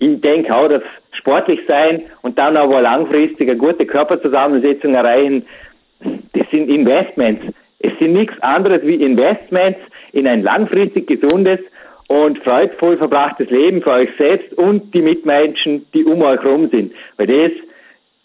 [0.00, 0.82] ich denke auch, dass
[1.12, 5.46] sportlich sein und dann aber langfristig eine gute Körperzusammensetzung erreichen,
[6.00, 7.44] das sind Investments.
[7.78, 9.78] Es sind nichts anderes wie Investments
[10.12, 11.60] in ein langfristig gesundes
[12.08, 16.92] und freudvoll verbrachtes Leben für euch selbst und die Mitmenschen, die um euch herum sind.
[17.18, 17.52] Weil das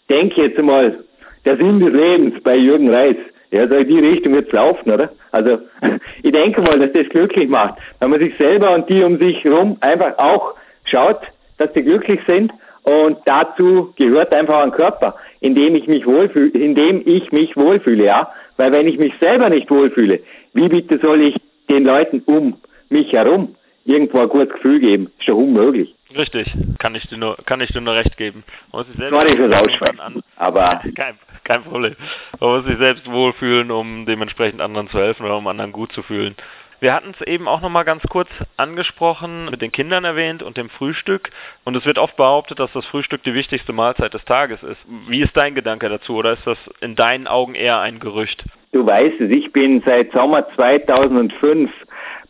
[0.08, 1.04] denke jetzt mal,
[1.44, 3.16] der Sinn des Lebens bei Jürgen Reis.
[3.52, 5.12] Ja, so in die Richtung wird's laufen, oder?
[5.30, 5.58] Also,
[6.22, 7.78] ich denke mal, dass das glücklich macht.
[8.00, 11.20] Wenn man sich selber und die um sich herum einfach auch schaut,
[11.58, 16.50] dass sie glücklich sind und dazu gehört einfach ein Körper, in dem ich mich wohlfühle,
[16.50, 18.30] in dem ich mich wohlfühle, ja.
[18.56, 20.20] Weil wenn ich mich selber nicht wohlfühle,
[20.54, 21.36] wie bitte soll ich
[21.68, 22.56] den Leuten um
[22.88, 25.10] mich herum irgendwo ein gutes Gefühl geben?
[25.18, 25.96] Ist doch unmöglich.
[26.16, 26.46] Richtig,
[26.78, 28.44] kann ich dir nur, kann ich dir nur recht geben.
[28.70, 31.96] Man muss sich selbst Sorry fürs Ausschweifen, aber kein, kein Problem.
[32.38, 36.04] Man muss sich selbst wohlfühlen, um dementsprechend anderen zu helfen oder um anderen gut zu
[36.04, 36.36] fühlen.
[36.78, 40.68] Wir hatten es eben auch nochmal ganz kurz angesprochen, mit den Kindern erwähnt und dem
[40.68, 41.30] Frühstück.
[41.64, 44.78] Und es wird oft behauptet, dass das Frühstück die wichtigste Mahlzeit des Tages ist.
[45.08, 48.44] Wie ist dein Gedanke dazu oder ist das in deinen Augen eher ein Gerücht?
[48.72, 51.70] Du weißt es, ich bin seit Sommer 2005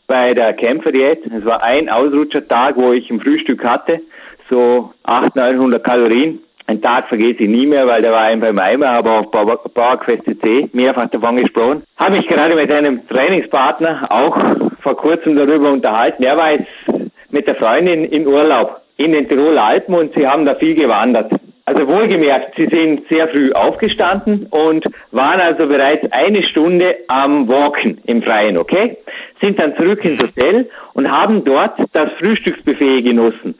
[0.06, 1.26] bei der Kämpferdiät.
[1.26, 4.00] Es war ein Ausrutschertag, wo ich ein Frühstück hatte,
[4.48, 6.38] so 800, 900 Kalorien.
[6.68, 10.24] Ein Tag vergesse ich nie mehr, weil der war einfach im Eimer, aber auf Bauerquest
[10.42, 11.84] C mehrfach davon gesprochen.
[11.96, 14.36] Habe mich gerade mit einem Trainingspartner auch
[14.80, 16.24] vor kurzem darüber unterhalten.
[16.24, 16.66] Er war jetzt
[17.30, 21.30] mit der Freundin in Urlaub in den Tiroler Alpen und sie haben da viel gewandert.
[21.68, 27.98] Also wohlgemerkt, sie sind sehr früh aufgestanden und waren also bereits eine Stunde am Walken
[28.06, 28.96] im Freien, okay?
[29.40, 33.56] Sind dann zurück ins Hotel und haben dort das Frühstücksbuffet genossen.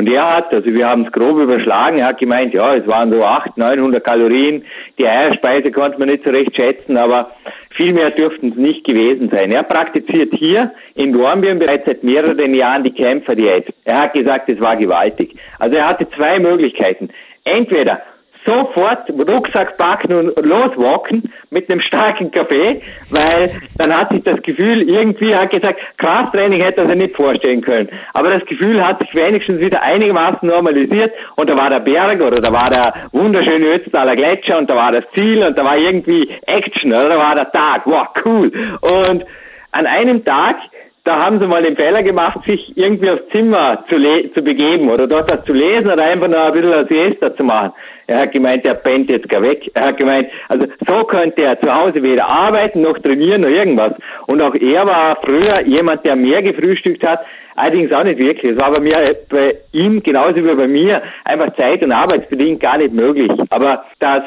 [0.00, 3.12] Und er hat, also wir haben es grob überschlagen, er hat gemeint, ja, es waren
[3.12, 4.64] so 800, 900 Kalorien,
[4.98, 7.32] die Eierspeise konnte man nicht so recht schätzen, aber
[7.68, 9.52] viel mehr dürften es nicht gewesen sein.
[9.52, 13.74] Er praktiziert hier in Dornbirn bereits seit mehreren Jahren die Kämpferdiät.
[13.84, 15.36] Er hat gesagt, es war gewaltig.
[15.58, 17.10] Also er hatte zwei Möglichkeiten
[17.44, 18.00] entweder
[18.44, 24.82] sofort Rucksack packen und loswalken mit einem starken Kaffee, weil dann hat sich das Gefühl
[24.88, 27.88] irgendwie, hat gesagt, Krafttraining hätte er sich nicht vorstellen können.
[28.14, 32.40] Aber das Gefühl hat sich wenigstens wieder einigermaßen normalisiert und da war der Berg oder
[32.40, 36.28] da war der wunderschöne Ötztaler Gletscher und da war das Ziel und da war irgendwie
[36.46, 38.50] Action oder da war der Tag, wow, cool.
[38.80, 39.24] Und
[39.72, 40.56] an einem Tag
[41.04, 43.96] da haben sie mal den Fehler gemacht, sich irgendwie aufs Zimmer zu,
[44.34, 47.42] zu begeben oder dort was zu lesen oder einfach nur ein bisschen eine Siesta zu
[47.42, 47.72] machen.
[48.06, 49.70] Er hat gemeint, er pennt jetzt gar weg.
[49.74, 53.94] Er hat gemeint, also so könnte er zu Hause weder arbeiten noch trainieren noch irgendwas.
[54.26, 57.20] Und auch er war früher jemand, der mehr gefrühstückt hat,
[57.56, 58.52] allerdings auch nicht wirklich.
[58.52, 62.76] Es war bei mir, bei ihm genauso wie bei mir einfach zeit- und arbeitsbedingt gar
[62.76, 63.30] nicht möglich.
[63.48, 64.22] Aber das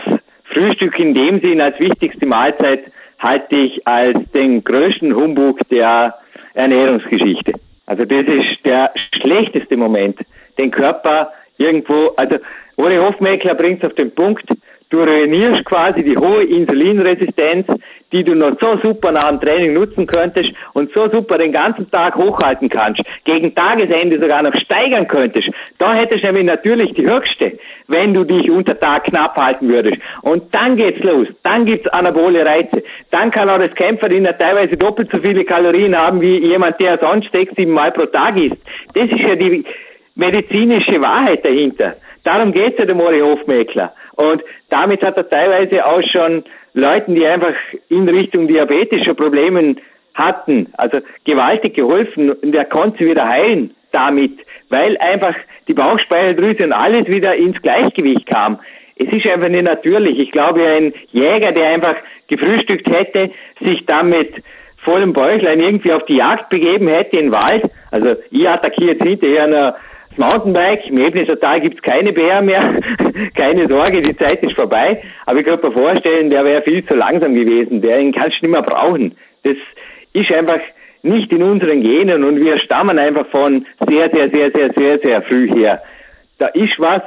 [0.46, 2.86] Frühstück in dem Sinn als wichtigste Mahlzeit
[3.20, 6.16] halte ich als den größten Humbug, der
[6.54, 7.54] Ernährungsgeschichte.
[7.86, 10.20] Also das ist der schlechteste Moment,
[10.58, 12.38] den Körper irgendwo, also
[12.78, 14.46] Uri Hofmeckler bringt es auf den Punkt,
[14.94, 17.66] du ruinierst quasi die hohe Insulinresistenz,
[18.12, 21.90] die du noch so super nach dem Training nutzen könntest und so super den ganzen
[21.90, 25.50] Tag hochhalten kannst, gegen Tagesende sogar noch steigern könntest.
[25.80, 29.98] Da hättest du nämlich natürlich die höchste, wenn du dich unter Tag knapp halten würdest.
[30.22, 31.28] Und dann geht's los.
[31.42, 32.84] Dann gibt's anabole Reize.
[33.10, 37.32] Dann kann auch das Kämpferdiener teilweise doppelt so viele Kalorien haben wie jemand, der sonst
[37.32, 38.62] sechs, sieben Mal pro Tag isst.
[38.94, 39.66] Das ist ja die
[40.14, 41.96] medizinische Wahrheit dahinter.
[42.24, 43.92] Darum geht's ja dem Mori Hofmeckler.
[44.16, 47.54] Und damit hat er teilweise auch schon Leuten, die einfach
[47.90, 49.80] in Richtung diabetischer Problemen
[50.14, 55.36] hatten, also gewaltig geholfen und er konnte sie wieder heilen damit, weil einfach
[55.68, 58.60] die Bauchspeicheldrüse und alles wieder ins Gleichgewicht kam.
[58.96, 60.20] Es ist einfach nicht natürlich.
[60.20, 61.96] Ich glaube, ein Jäger, der einfach
[62.28, 64.44] gefrühstückt hätte, sich damit
[64.78, 67.64] vollem Bäuchlein irgendwie auf die Jagd begeben hätte in den Wald.
[67.92, 69.76] Also ich attackiere jetzt hinterher das
[70.18, 72.80] Mountainbike, im Ebnischer Tal gibt es keine Bären mehr,
[73.36, 75.02] keine Sorge, die Zeit ist vorbei.
[75.26, 78.52] Aber ich kann mir vorstellen, der wäre viel zu langsam gewesen, den kannst du nicht
[78.52, 79.16] mehr brauchen.
[79.44, 79.58] Das
[80.14, 80.60] ist einfach
[81.04, 85.22] nicht in unseren Genen und wir stammen einfach von sehr, sehr, sehr, sehr, sehr, sehr
[85.24, 85.84] früh her.
[86.40, 87.02] Da ist was,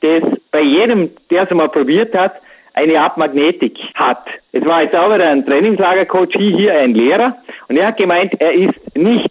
[0.00, 2.34] das bei jedem, der es mal probiert hat,
[2.74, 4.24] eine Art Magnetik hat.
[4.52, 7.36] Es war jetzt auch wieder ein Trainingslagercoach hier, ein Lehrer,
[7.68, 9.30] und er hat gemeint, er ist nicht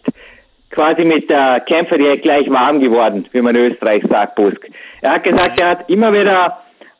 [0.70, 4.68] quasi mit der Kämpferdiät gleich warm geworden, wie man in Österreich sagt, Busk.
[5.00, 6.58] Er hat gesagt, er hat immer wieder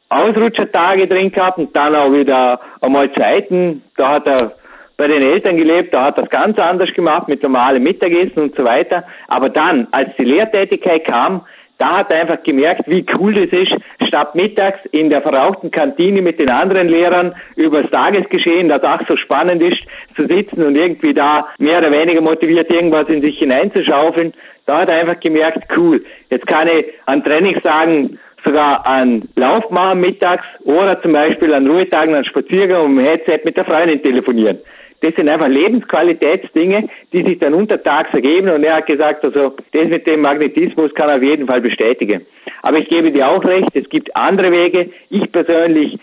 [0.08, 4.52] Ausrutschertage drin gehabt und dann auch wieder einmal Zeiten, da hat er
[4.96, 8.56] bei den Eltern gelebt, da hat er das ganz anders gemacht, mit normalem Mittagessen und
[8.56, 9.04] so weiter.
[9.28, 11.46] Aber dann, als die Lehrtätigkeit kam,
[11.78, 13.74] da hat er einfach gemerkt, wie cool das ist,
[14.06, 19.00] statt mittags in der verrauchten Kantine mit den anderen Lehrern über das Tagesgeschehen, das auch
[19.06, 19.80] so spannend ist,
[20.16, 24.34] zu sitzen und irgendwie da mehr oder weniger motiviert irgendwas in sich hineinzuschaufeln.
[24.66, 30.00] Da hat er einfach gemerkt, cool, jetzt kann ich an Trainingstagen sogar einen Lauf machen
[30.00, 34.58] mittags oder zum Beispiel an Ruhetagen einen Spaziergang und im Headset mit der Freundin telefonieren.
[35.00, 39.88] Das sind einfach Lebensqualitätsdinge, die sich dann untertags ergeben und er hat gesagt, also das
[39.88, 42.26] mit dem Magnetismus kann er auf jeden Fall bestätigen.
[42.62, 44.90] Aber ich gebe dir auch recht, es gibt andere Wege.
[45.10, 45.98] Ich persönlich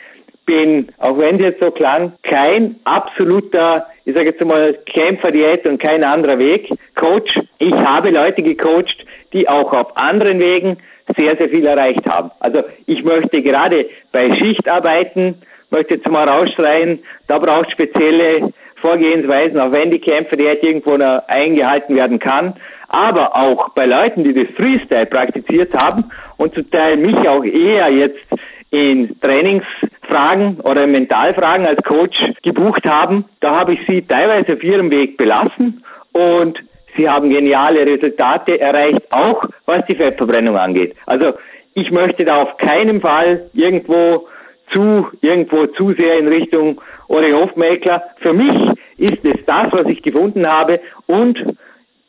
[0.46, 5.80] bin, auch wenn es jetzt so klang, kein absoluter, ich sage jetzt mal, Kämpfer-Diät und
[5.80, 6.72] kein anderer Weg.
[6.96, 10.78] Coach, ich habe Leute gecoacht, die auch auf anderen Wegen
[11.16, 12.32] sehr, sehr viel erreicht haben.
[12.40, 18.54] Also ich möchte gerade bei Schichtarbeiten, möchte jetzt mal rausschreien, da braucht spezielle
[18.86, 20.94] Vorgehensweisen, auch wenn die Kämpfe die irgendwo
[21.28, 22.54] eingehalten werden kann.
[22.88, 26.06] Aber auch bei Leuten, die das Freestyle praktiziert haben
[26.38, 28.22] und zum Teil mich auch eher jetzt
[28.70, 34.92] in Trainingsfragen oder Mentalfragen als Coach gebucht haben, da habe ich sie teilweise auf ihrem
[34.92, 36.64] Weg belassen und
[36.96, 40.96] sie haben geniale Resultate erreicht, auch was die Fettverbrennung angeht.
[41.08, 41.34] Also
[41.74, 44.28] ich möchte da auf keinen Fall irgendwo
[44.72, 48.04] zu, irgendwo zu sehr in Richtung Ori Hofmeckler.
[48.18, 51.44] Für mich ist es das, was ich gefunden habe und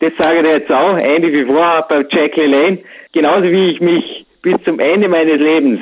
[0.00, 2.78] das sage ich jetzt auch, ähnlich wie vorher bei Jack LaLanne,
[3.12, 5.80] genauso wie ich mich bis zum Ende meines Lebens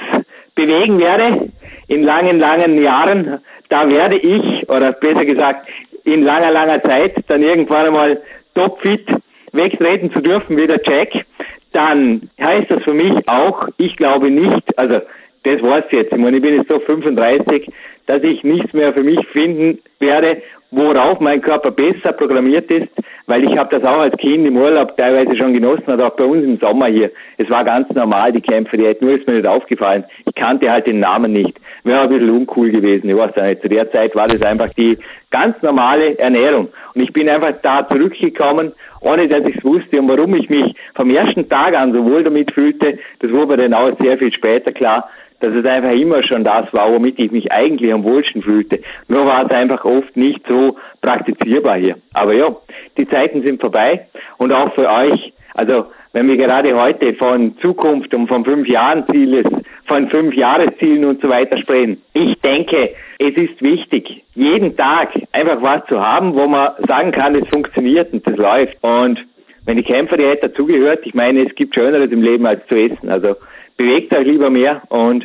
[0.55, 1.51] bewegen werde,
[1.89, 5.69] in langen, langen Jahren, da werde ich, oder besser gesagt,
[6.05, 8.23] in langer, langer Zeit dann irgendwann einmal
[8.55, 9.07] topfit
[9.53, 11.25] wegtreten zu dürfen wie der Jack,
[11.73, 15.01] dann heißt das für mich auch, ich glaube nicht, also
[15.45, 16.13] das war's jetzt.
[16.13, 17.71] Ich meine, ich bin jetzt so 35,
[18.07, 22.89] dass ich nichts mehr für mich finden werde, worauf mein Körper besser programmiert ist,
[23.27, 26.25] weil ich habe das auch als Kind im Urlaub teilweise schon genossen, oder auch bei
[26.25, 27.11] uns im Sommer hier.
[27.39, 30.05] Es war ganz normal, die Kämpfe, die hätten nur ist mir nicht aufgefallen.
[30.27, 31.57] Ich kannte halt den Namen nicht.
[31.85, 33.63] Wäre ein bisschen uncool gewesen, ich weiß nicht.
[33.63, 34.99] Zu der Zeit war das einfach die
[35.31, 36.69] ganz normale Ernährung.
[36.95, 40.01] Und ich bin einfach da zurückgekommen, ohne dass ich es wusste.
[40.01, 43.69] Und warum ich mich vom ersten Tag an so wohl damit fühlte, das wurde mir
[43.69, 45.09] dann auch sehr viel später klar
[45.45, 48.81] dass es einfach immer schon das war, womit ich mich eigentlich am wohlsten fühlte.
[49.09, 51.97] Nur war es einfach oft nicht so praktizierbar hier.
[52.15, 52.57] Aber ja,
[52.97, 54.07] die Zeiten sind vorbei
[54.39, 55.33] und auch für euch.
[55.55, 59.47] Also wenn wir gerade heute von Zukunft und von fünf Jahren Zieles,
[59.87, 62.01] von fünf Jahreszielen und so weiter sprechen.
[62.15, 67.35] Ich denke, es ist wichtig, jeden Tag einfach was zu haben, wo man sagen kann,
[67.35, 68.77] es funktioniert und es läuft.
[68.83, 69.25] Und
[69.67, 72.77] wenn die Kämpfer die hätte dazugehört, ich meine, es gibt Schöneres im Leben als zu
[72.77, 73.11] essen.
[73.11, 73.37] Also
[73.77, 75.25] bewegt euch lieber mehr und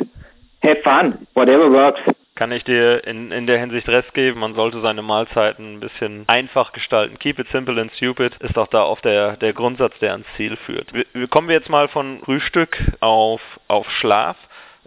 [0.62, 2.00] have fun, whatever works.
[2.34, 6.24] Kann ich dir in, in der Hinsicht Rest geben, man sollte seine Mahlzeiten ein bisschen
[6.26, 7.18] einfach gestalten.
[7.18, 10.56] Keep it simple and stupid ist auch da oft der, der Grundsatz, der ans Ziel
[10.56, 10.86] führt.
[10.94, 14.36] Wir, kommen wir jetzt mal von Frühstück auf, auf Schlaf.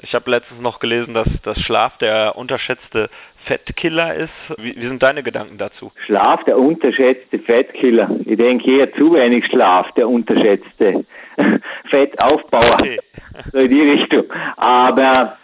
[0.01, 3.11] Ich habe letztens noch gelesen, dass das Schlaf der unterschätzte
[3.45, 4.33] Fettkiller ist.
[4.57, 5.91] Wie, wie, sind deine Gedanken dazu?
[6.07, 8.09] Schlaf der unterschätzte Fettkiller.
[8.25, 11.05] Ich denke eher zu wenig Schlaf der unterschätzte
[11.85, 12.79] Fettaufbauer.
[12.79, 12.99] Okay.
[13.51, 14.23] so in die Richtung.
[14.57, 15.37] Aber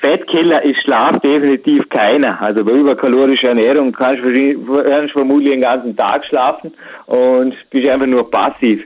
[0.00, 2.40] Fettkiller ist Schlaf definitiv keiner.
[2.40, 6.74] Also bei überkalorischer Ernährung kannst du vermutlich den ganzen Tag schlafen
[7.06, 8.84] und bist einfach nur passiv.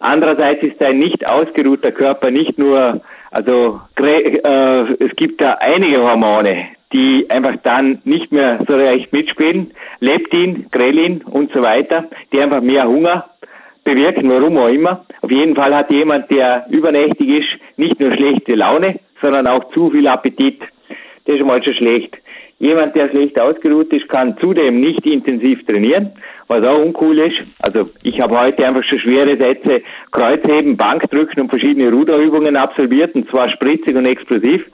[0.00, 3.00] Andererseits ist ein nicht ausgeruhter Körper nicht nur,
[3.32, 9.72] also äh, es gibt da einige Hormone, die einfach dann nicht mehr so recht mitspielen.
[9.98, 13.28] Leptin, Grelin und so weiter, die einfach mehr Hunger
[13.88, 15.06] bewirken, warum auch immer.
[15.22, 19.90] Auf jeden Fall hat jemand, der übernächtig ist, nicht nur schlechte Laune, sondern auch zu
[19.90, 20.60] viel Appetit.
[21.24, 22.16] Das ist mal schon schlecht.
[22.58, 26.10] Jemand, der schlecht ausgeruht ist, kann zudem nicht intensiv trainieren,
[26.48, 27.40] was auch uncool ist.
[27.60, 33.30] Also ich habe heute einfach schon schwere Sätze, Kreuzheben, Bankdrücken und verschiedene Ruderübungen absolviert, und
[33.30, 34.66] zwar spritzig und explosiv.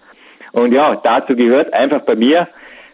[0.52, 2.48] Und ja, dazu gehört einfach bei mir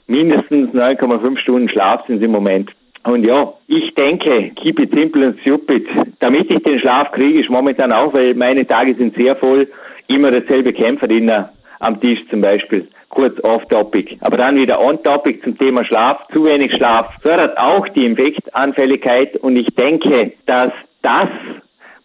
[0.06, 2.70] mindestens 9,5 Stunden Schlaf sind im Moment.
[3.04, 5.86] Und ja, ich denke, keep it simple and stupid.
[6.18, 9.68] Damit ich den Schlaf kriege, ist momentan auch, weil meine Tage sind sehr voll,
[10.08, 12.88] immer dasselbe Kämpferdiener am Tisch zum Beispiel.
[13.08, 14.18] Kurz off-topic.
[14.20, 16.26] Aber dann wieder on-topic zum Thema Schlaf.
[16.32, 21.28] Zu wenig Schlaf fördert auch die Infektanfälligkeit und ich denke, dass das,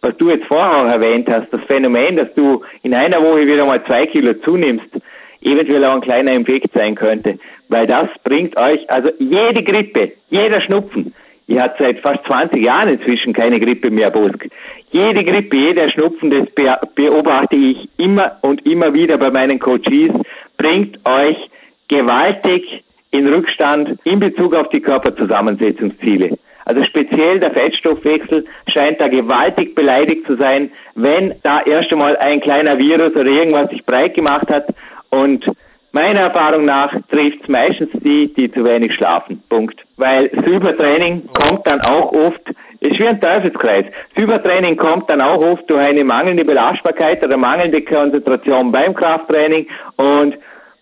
[0.00, 3.66] was du jetzt vorher auch erwähnt hast, das Phänomen, dass du in einer Woche wieder
[3.66, 4.88] mal zwei Kilo zunimmst,
[5.42, 10.60] eventuell auch ein kleiner Infekt sein könnte, weil das bringt euch, also jede Grippe, jeder
[10.60, 11.14] Schnupfen,
[11.48, 14.48] Ihr habt seit fast 20 Jahren inzwischen keine Grippe mehr, Bosk.
[14.90, 16.48] Jede Grippe, jeder Schnupfen, das
[16.94, 20.10] beobachte ich immer und immer wieder bei meinen Coaches,
[20.56, 21.36] bringt euch
[21.88, 26.36] gewaltig in Rückstand in Bezug auf die Körperzusammensetzungsziele.
[26.64, 32.40] Also speziell der Fettstoffwechsel scheint da gewaltig beleidigt zu sein, wenn da erst einmal ein
[32.40, 34.66] kleiner Virus oder irgendwas sich breit gemacht hat
[35.10, 35.48] und
[35.96, 39.42] Meiner Erfahrung nach trifft es meistens die, die zu wenig schlafen.
[39.48, 39.82] Punkt.
[39.96, 42.42] Weil das Übertraining kommt dann auch oft,
[42.80, 43.86] ist wie ein Teufelskreis.
[44.14, 49.68] Das Übertraining kommt dann auch oft durch eine mangelnde Belastbarkeit oder mangelnde Konzentration beim Krafttraining
[49.96, 50.36] und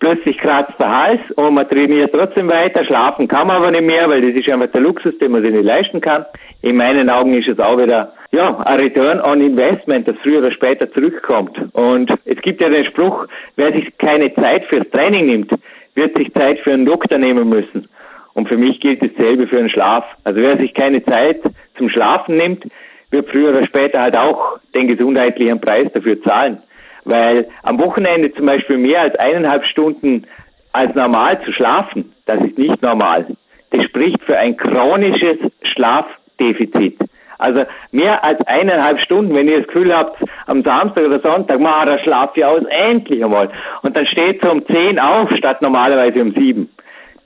[0.04, 4.06] plötzlich kratzt der Hals und man trainiert trotzdem weiter, schlafen kann man aber nicht mehr,
[4.10, 6.26] weil das ist einfach der Luxus, den man sich nicht leisten kann.
[6.60, 10.50] In meinen Augen ist es auch wieder ja, ein Return on Investment, das früher oder
[10.50, 11.58] später zurückkommt.
[11.72, 13.26] Und es gibt ja den Spruch,
[13.56, 15.50] wer sich keine Zeit fürs Training nimmt,
[15.94, 17.88] wird sich Zeit für einen Doktor nehmen müssen.
[18.34, 20.04] Und für mich gilt dasselbe für den Schlaf.
[20.24, 21.40] Also wer sich keine Zeit
[21.78, 22.66] zum Schlafen nimmt,
[23.10, 26.58] wird früher oder später halt auch den gesundheitlichen Preis dafür zahlen.
[27.04, 30.26] Weil am Wochenende zum Beispiel mehr als eineinhalb Stunden
[30.72, 33.26] als normal zu schlafen, das ist nicht normal.
[33.70, 36.98] Das spricht für ein chronisches Schlafdefizit.
[37.38, 41.84] Also mehr als eineinhalb Stunden, wenn ihr das Gefühl habt, am Samstag oder Sonntag, ma,
[41.84, 43.50] da schlafe ich aus, endlich einmal.
[43.82, 46.70] Und dann steht so um zehn auf, statt normalerweise um sieben.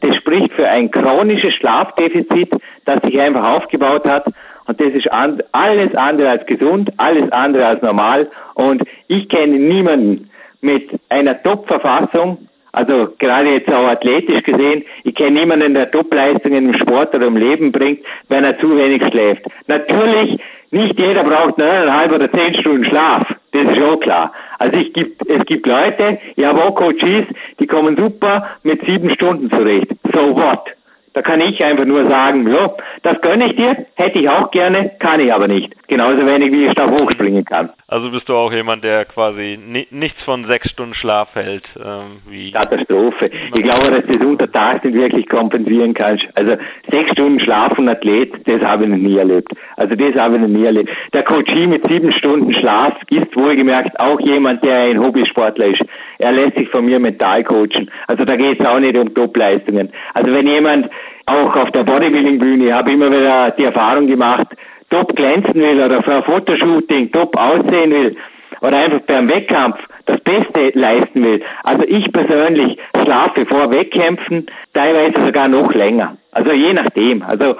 [0.01, 2.53] Das spricht für ein chronisches Schlafdefizit,
[2.85, 4.27] das sich einfach aufgebaut hat.
[4.69, 8.29] Und das ist alles andere als gesund, alles andere als normal.
[8.55, 15.41] Und ich kenne niemanden mit einer Top-Verfassung, also gerade jetzt auch athletisch gesehen, ich kenne
[15.41, 19.43] niemanden, der Topleistungen im Sport oder im Leben bringt, wenn er zu wenig schläft.
[19.69, 20.39] Natürlich,
[20.71, 23.27] nicht jeder braucht neuneinhalb oder zehn Stunden Schlaf.
[23.53, 24.33] Das ist schon klar.
[24.59, 27.25] Also ich gibt, es gibt Leute, ich habe auch Coaches,
[27.59, 29.89] die kommen super mit sieben Stunden zurecht.
[30.13, 30.75] So what?
[31.19, 34.93] Da kann ich einfach nur sagen, ja, das gönne ich dir, hätte ich auch gerne,
[35.01, 35.75] kann ich aber nicht.
[35.89, 37.71] Genauso wenig wie ich da hochspringen kann.
[37.89, 39.59] Also bist du auch jemand, der quasi
[39.91, 43.31] nichts von sechs Stunden Schlaf hält, ähm, wie Katastrophe.
[43.53, 46.29] Ich glaube, dass du das unter Tag nicht wirklich kompensieren kannst.
[46.35, 46.57] Also
[46.89, 49.51] sechs Stunden Schlaf und Athlet, das habe ich noch nie erlebt.
[49.77, 50.91] Also das habe ich noch nie erlebt.
[51.15, 55.83] Der Coachie mit sieben Stunden Schlaf ist wohlgemerkt auch jemand, der ein Hobbysportler ist.
[56.19, 57.91] Er lässt sich von mir mental coachen.
[58.07, 59.91] Also da geht es auch nicht um Topleistungen.
[60.15, 60.91] Also wenn jemand
[61.29, 64.47] auch auf der Bodybuilding-Bühne, habe immer wieder die Erfahrung gemacht,
[64.91, 68.17] top glänzen will oder für ein Fotoshooting top aussehen will
[68.61, 71.43] oder einfach beim Wettkampf das Beste leisten will.
[71.63, 76.17] Also ich persönlich schlafe vor Wettkämpfen teilweise sogar noch länger.
[76.33, 77.23] Also je nachdem.
[77.23, 77.57] Also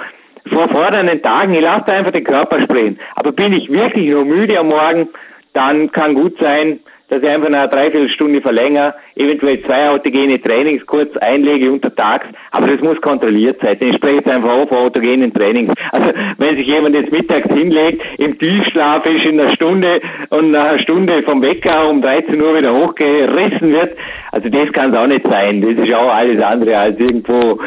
[0.47, 2.99] vor fordernden Tagen, ich lasse einfach den Körper sprechen.
[3.17, 5.09] Aber bin ich wirklich nur müde am Morgen,
[5.53, 11.17] dann kann gut sein, dass ich einfach eine Dreiviertelstunde verlängere, eventuell zwei autogene Trainings kurz
[11.19, 13.77] einlege untertags, aber das muss kontrolliert sein.
[13.81, 15.73] Ich spreche jetzt einfach auf autogenen Trainings.
[15.93, 20.01] Also wenn sich jemand jetzt mittags hinlegt, im Tiefschlaf ist in einer Stunde
[20.31, 23.97] und nach einer Stunde vom Wecker um 13 Uhr wieder hochgerissen wird,
[24.33, 25.63] also das kann es auch nicht sein.
[25.63, 27.59] Das ist auch alles andere als irgendwo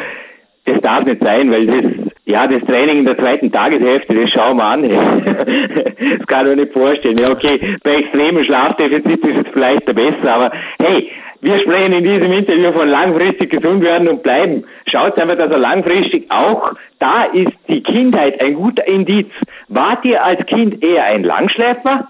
[0.64, 4.56] das darf nicht sein, weil das, ja, das Training in der zweiten Tageshälfte, das schauen
[4.56, 4.82] wir an.
[6.18, 7.18] das kann ich mir nicht vorstellen.
[7.18, 11.10] Ja, okay, bei extremem Schlafdefizit ist es vielleicht der besser, aber hey,
[11.40, 14.64] wir sprechen in diesem Interview von langfristig gesund werden und bleiben.
[14.86, 19.26] Schaut einfach, dass er langfristig auch, da ist die Kindheit ein guter Indiz.
[19.66, 22.08] Wart ihr als Kind eher ein Langschläfer,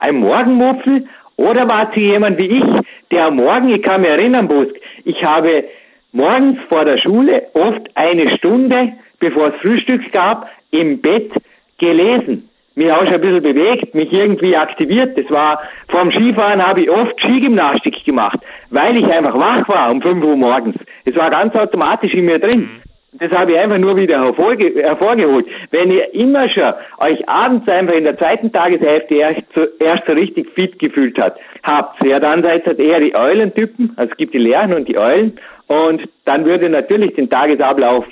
[0.00, 1.06] ein Morgenmupfel
[1.36, 2.64] oder wart ihr jemand wie ich,
[3.10, 4.74] der am Morgen, ich kann mich erinnern, Busk,
[5.06, 5.64] ich habe
[6.12, 8.92] morgens vor der Schule oft eine Stunde,
[9.24, 11.32] bevor es Frühstück gab, im Bett
[11.78, 12.48] gelesen.
[12.74, 15.16] Mich auch schon ein bisschen bewegt, mich irgendwie aktiviert.
[15.16, 18.38] Das war, vorm Skifahren habe ich oft Skigymnastik gemacht,
[18.70, 20.76] weil ich einfach wach war um 5 Uhr morgens.
[21.04, 22.60] Es war ganz automatisch in mir drin.
[22.60, 22.82] Mhm.
[23.20, 25.46] Das habe ich einfach nur wieder hervorge hervorgeholt.
[25.70, 30.12] Wenn ihr immer schon euch abends einfach in der zweiten Tageshälfte erst so, erst so
[30.12, 34.34] richtig fit gefühlt habt, habt, ja dann seid ihr eher die Eulentypen, also es gibt
[34.34, 38.04] die Lernen und die Eulen und dann würde natürlich den Tagesablauf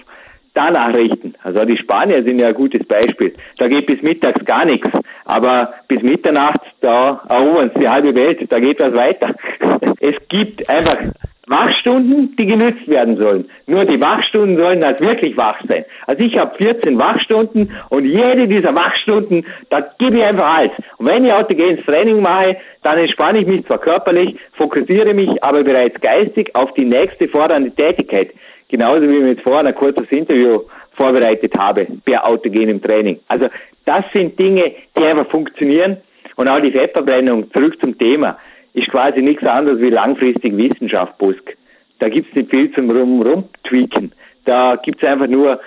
[0.55, 1.35] danach richten.
[1.43, 3.35] Also die Spanier sind ja ein gutes Beispiel.
[3.59, 4.89] Da geht bis mittags gar nichts,
[5.25, 9.35] aber bis Mitternacht, da erobern sie die halbe Welt, da geht was weiter.
[10.05, 10.99] Es gibt einfach
[11.47, 13.49] Wachstunden, die genützt werden sollen.
[13.67, 15.85] Nur die Wachstunden sollen halt wirklich wach sein.
[16.07, 20.71] Also ich habe 14 Wachstunden und jede dieser Wachstunden, da gebe ich einfach alles.
[20.99, 25.65] Und wenn ich autogenes Training mache, dann entspanne ich mich zwar körperlich, fokussiere mich aber
[25.65, 28.31] bereits geistig auf die nächste fordernde Tätigkeit.
[28.73, 30.61] Genauso wie ich mir jetzt vorhin ein kurzes Interview
[30.93, 33.21] vorbereitet habe, per autogenem Training.
[33.29, 33.49] Also
[33.85, 35.99] das sind Dinge, die einfach funktionieren.
[36.37, 38.39] Und auch die Fettverbrennung, zurück zum Thema
[38.73, 41.55] ist quasi nichts anderes wie langfristig Wissenschaft, Busk.
[41.99, 44.13] Da gibt's nicht viel zum rum, rumtweaken.
[44.47, 45.61] Da gibt's einfach nur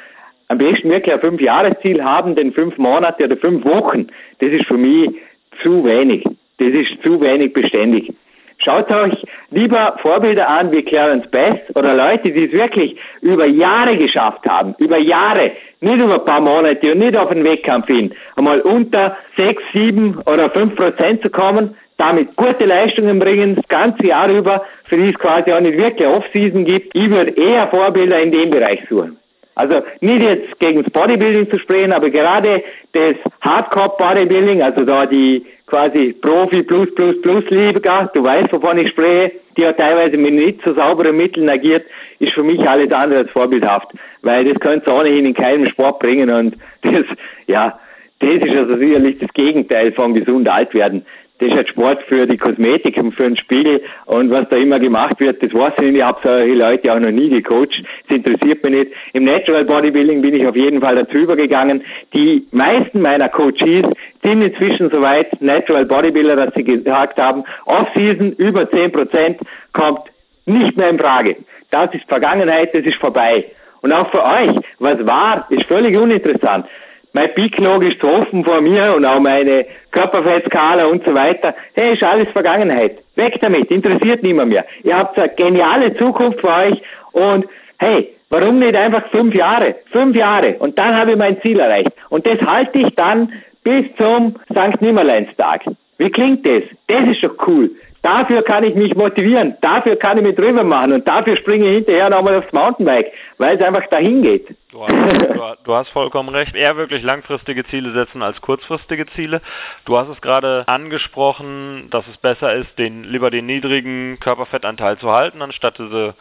[0.47, 4.07] am besten wirklich ein Fünf-Jahres-Ziel haben, denn fünf Monate oder fünf Wochen,
[4.39, 5.11] das ist für mich
[5.61, 6.23] zu wenig.
[6.57, 8.11] Das ist zu wenig beständig.
[8.65, 13.95] Schaut euch lieber Vorbilder an wie Clarence Bass oder Leute, die es wirklich über Jahre
[13.95, 15.51] geschafft haben, über Jahre,
[15.81, 20.19] nicht über ein paar Monate und nicht auf den Wettkampf hin, einmal unter sechs, sieben
[20.25, 25.09] oder fünf Prozent zu kommen, damit gute Leistungen bringen, das ganze Jahr über, für die
[25.09, 26.89] es quasi auch nicht wirklich Off-Season gibt.
[26.95, 29.19] Ich würde eher Vorbilder in dem Bereich suchen.
[29.55, 35.05] Also nicht jetzt gegen das Bodybuilding zu sprechen, aber gerade das Hardcore Bodybuilding, also da
[35.05, 40.17] die quasi Profi plus plus plus Liga, du weißt, wovon ich spreche, die ja teilweise
[40.17, 41.85] mit nicht so sauberen Mitteln agiert,
[42.19, 43.87] ist für mich alles andere als vorbildhaft,
[44.21, 47.05] weil das könnte ohnehin in keinem Sport bringen und das,
[47.47, 47.79] ja,
[48.19, 51.05] das ist also sicherlich das Gegenteil von gesund alt werden
[51.39, 54.79] das ist halt Sport für die Kosmetik und für den Spiegel und was da immer
[54.79, 58.17] gemacht wird, das weiß ich nicht, ich habe solche Leute auch noch nie gecoacht, das
[58.17, 58.91] interessiert mich nicht.
[59.13, 61.83] Im Natural Bodybuilding bin ich auf jeden Fall dazu übergegangen.
[62.13, 63.85] Die meisten meiner Coaches
[64.23, 69.37] sind inzwischen soweit Natural Bodybuilder, dass sie gesagt haben, Off-Season über 10%
[69.73, 70.01] kommt
[70.45, 71.35] nicht mehr in Frage.
[71.71, 73.45] Das ist Vergangenheit, das ist vorbei.
[73.81, 76.65] Und auch für euch, was war, ist völlig uninteressant
[77.15, 81.55] mein Peak-Log ist offen vor mir und auch meine Körperfettskala und so weiter.
[81.73, 82.97] Hey, ist alles Vergangenheit.
[83.15, 84.65] Weg damit, interessiert niemand mehr.
[84.83, 86.81] Ihr habt eine geniale Zukunft für euch
[87.13, 87.45] und
[87.79, 89.75] hey, warum nicht einfach fünf Jahre?
[89.93, 91.93] Fünf Jahre und dann habe ich mein Ziel erreicht.
[92.09, 93.31] Und das halte ich dann
[93.63, 94.81] bis zum St.
[94.81, 95.61] Nimmerleinstag.
[95.97, 96.63] Wie klingt das?
[96.87, 97.71] Das ist doch cool.
[98.05, 101.73] Dafür kann ich mich motivieren, dafür kann ich mich drüber machen und dafür springe ich
[101.77, 104.47] hinterher nochmal aufs Mountainbike, weil es einfach dahin geht.
[104.69, 106.55] Du hast, du, hast, vollkommen recht.
[106.55, 109.41] Eher wirklich langfristige Ziele setzen als kurzfristige Ziele.
[109.85, 115.11] Du hast es gerade angesprochen, dass es besser ist, den, lieber den niedrigen Körperfettanteil zu
[115.11, 116.13] halten, anstatt diese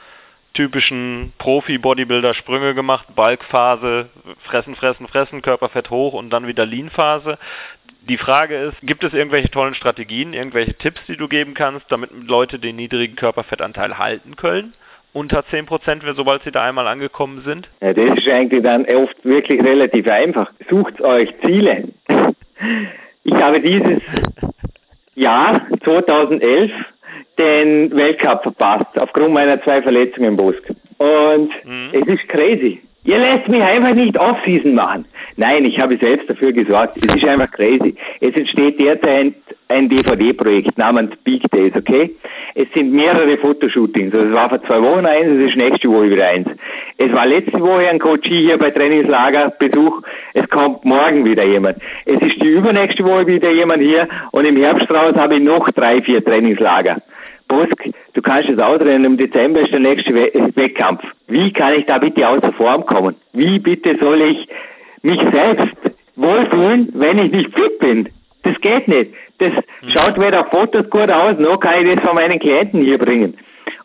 [0.55, 4.09] typischen Profi-Bodybuilder-Sprünge gemacht, Balkphase,
[4.45, 7.39] fressen, fressen, fressen, Körperfett hoch und dann wieder Lean-Phase.
[8.09, 12.11] Die Frage ist, gibt es irgendwelche tollen Strategien, irgendwelche Tipps, die du geben kannst, damit
[12.13, 14.75] Leute den niedrigen Körperfettanteil halten können?
[15.15, 17.69] Unter 10%, sobald sie da einmal angekommen sind?
[17.81, 20.51] Ja, das ist eigentlich dann oft wirklich relativ einfach.
[20.69, 21.85] Sucht euch Ziele.
[23.23, 24.03] Ich habe dieses
[25.15, 26.73] Jahr 2011
[27.39, 30.63] den Weltcup verpasst, aufgrund meiner zwei Verletzungen im Busk.
[30.99, 31.89] Und mhm.
[31.93, 32.83] es ist crazy.
[33.05, 35.07] Ihr lässt mich einfach nicht Off-Season machen.
[35.37, 36.97] Nein, ich habe selbst dafür gesorgt.
[36.97, 37.95] Es ist einfach crazy.
[38.21, 39.35] Es entsteht derzeit
[39.69, 42.15] ein DVD-Projekt namens Big Days, okay?
[42.55, 44.15] Es sind mehrere Fotoshootings.
[44.15, 46.49] Es war vor zwei Wochen eins, es ist nächste Woche wieder eins.
[46.99, 50.03] Es war letzte Woche ein Coach hier bei Trainingslager Besuch.
[50.35, 51.79] Es kommt morgen wieder jemand.
[52.05, 55.69] Es ist die übernächste Woche wieder jemand hier und im Herbst raus habe ich noch
[55.71, 57.03] drei, vier Trainingslager.
[57.49, 61.03] Bosk, du kannst es ausrennen, im Dezember ist der nächste Wettkampf.
[61.29, 63.17] Wie kann ich da bitte außer Form kommen?
[63.33, 64.49] Wie bitte soll ich
[65.05, 65.77] mich selbst
[66.17, 68.09] wohlfühlen, wenn ich nicht fit bin?
[68.43, 69.13] Das geht nicht.
[69.39, 69.89] Das mhm.
[69.89, 73.37] schaut weder auf Fotos gut aus, noch kann ich das von meinen Klienten hier bringen.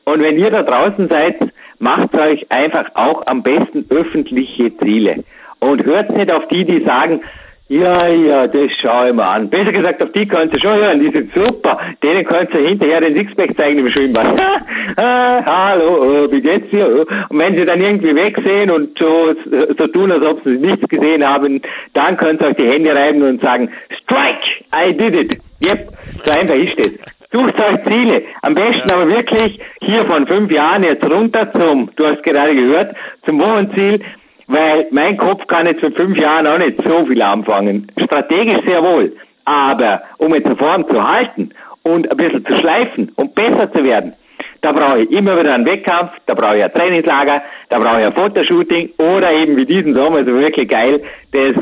[0.05, 1.35] Und wenn ihr da draußen seid,
[1.79, 5.23] macht euch einfach auch am besten öffentliche Ziele.
[5.59, 7.21] Und hört nicht auf die, die sagen,
[7.69, 9.49] ja, ja, das schaue ich mal an.
[9.51, 11.79] Besser gesagt, auf die könnt ihr schon hören, die sind super.
[12.01, 14.41] Denen könnt ihr hinterher den Sixpack zeigen im Schwimmbad.
[14.97, 17.05] ah, hallo, oh, wie geht's dir?
[17.29, 19.35] Und wenn sie dann irgendwie wegsehen und so,
[19.77, 21.61] so tun, als ob sie nichts gesehen haben,
[21.93, 23.69] dann könnt ihr euch die Hände reiben und sagen,
[24.01, 25.39] Strike, I did it.
[25.61, 25.93] Yep,
[26.25, 26.91] so einfach ist es.
[27.31, 28.23] Sucht euch Ziele.
[28.41, 28.95] Am besten ja.
[28.95, 32.95] aber wirklich hier von fünf Jahren jetzt runter zum, du hast gerade gehört,
[33.25, 34.01] zum Wochenziel
[34.49, 37.87] weil mein Kopf kann jetzt für fünf Jahren auch nicht so viel anfangen.
[38.03, 39.15] Strategisch sehr wohl.
[39.45, 41.51] Aber um jetzt eine Form zu halten
[41.83, 44.13] und ein bisschen zu schleifen und besser zu werden,
[44.61, 48.07] da brauche ich immer wieder einen Wettkampf, da brauche ich ein Trainingslager, da brauche ich
[48.07, 51.55] ein Fotoshooting oder eben wie diesen Sommer so wirklich geil, das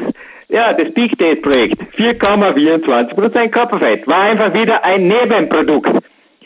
[0.50, 1.82] ja, das Big Date Projekt.
[1.98, 4.08] 4,24% Körperfett.
[4.08, 5.92] War einfach wieder ein Nebenprodukt.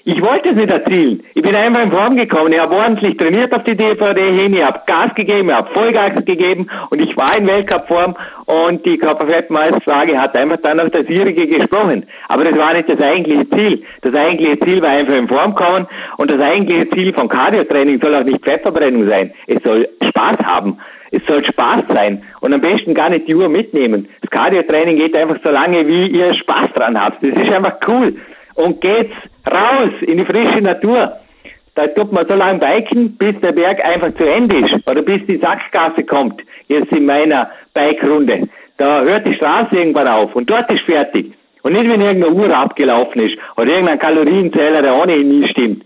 [0.04, 1.24] Ich wollte es nicht erzielen.
[1.36, 2.52] Ich bin einfach in Form gekommen.
[2.52, 4.54] Ich habe ordentlich trainiert auf die DVD hin.
[4.54, 8.97] Ich habe Gas gegeben, ich habe Vollgas gegeben und ich war in Weltcupform und die
[8.97, 12.08] Körperfettmeisterfrage hat einfach dann auf das ihrige gesprochen.
[12.30, 13.84] Aber das war nicht das eigentliche Ziel.
[14.02, 15.86] Das eigentliche Ziel war einfach in Form kommen
[16.18, 19.32] und das eigentliche Ziel von Cardiotraining soll auch nicht Fettverbrennung sein.
[19.45, 20.80] Es soll Spaß haben.
[21.12, 24.08] Es soll Spaß sein und am besten gar nicht die Uhr mitnehmen.
[24.22, 27.22] Das Cardiotraining geht einfach so lange, wie ihr Spaß dran habt.
[27.22, 28.16] Das ist einfach cool
[28.62, 29.16] und geht's
[29.49, 31.18] raus in die frische Natur.
[31.76, 35.26] Da tut man so lange biken, bis der Berg einfach zu Ende ist oder bis
[35.26, 38.49] die Sackgasse kommt, jetzt in meiner Bike-Runde.
[38.78, 41.34] Da hört die Straße irgendwann auf und dort ist fertig.
[41.64, 45.84] Und nicht, wenn irgendeine Uhr abgelaufen ist oder irgendein Kalorienzähler, der ohnehin nie stimmt.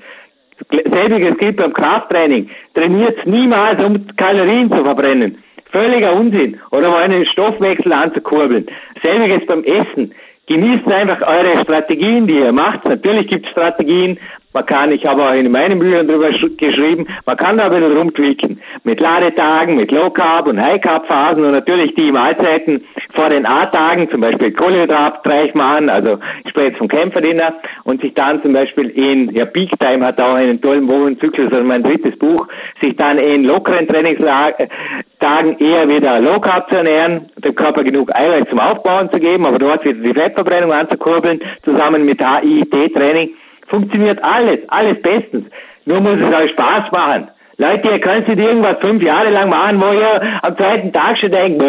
[0.72, 2.50] Selbiges gilt beim Krafttraining.
[2.74, 5.38] Trainiert niemals, um Kalorien zu verbrennen.
[5.72, 6.60] Völliger Unsinn.
[6.72, 8.66] Oder um einen Stoffwechsel anzukurbeln.
[9.02, 10.14] Selbiges beim Essen.
[10.48, 12.86] Genießt einfach eure Strategien, die ihr macht.
[12.86, 14.20] Natürlich gibt es Strategien,
[14.56, 17.98] Man kann, ich habe auch in meinen Büchern darüber geschrieben, man kann da ein bisschen
[17.98, 18.62] rumtwicken.
[18.86, 23.46] Mit Ladetagen, mit Low Carb und High Carb Phasen und natürlich die Mahlzeiten vor den
[23.46, 28.54] A-Tagen, zum Beispiel kohlenhydratreich machen, also ich spreche jetzt vom Kämpferdiener und sich dann zum
[28.54, 32.48] Beispiel in, ja Peak Time hat auch einen tollen Wochenzyklus, also mein drittes Buch,
[32.80, 38.48] sich dann in lockeren Trainingstagen eher wieder Low Carb zu ernähren, dem Körper genug Eiweiß
[38.50, 43.32] zum Aufbauen zu geben, aber dort wieder die Fettverbrennung anzukurbeln, zusammen mit HIIT-Training
[43.68, 45.46] funktioniert alles, alles bestens.
[45.86, 47.30] Nur muss es euch Spaß machen.
[47.58, 51.32] Leute, ihr könnt nicht irgendwas fünf Jahre lang machen, wo ihr am zweiten Tag schon
[51.32, 51.64] denkt,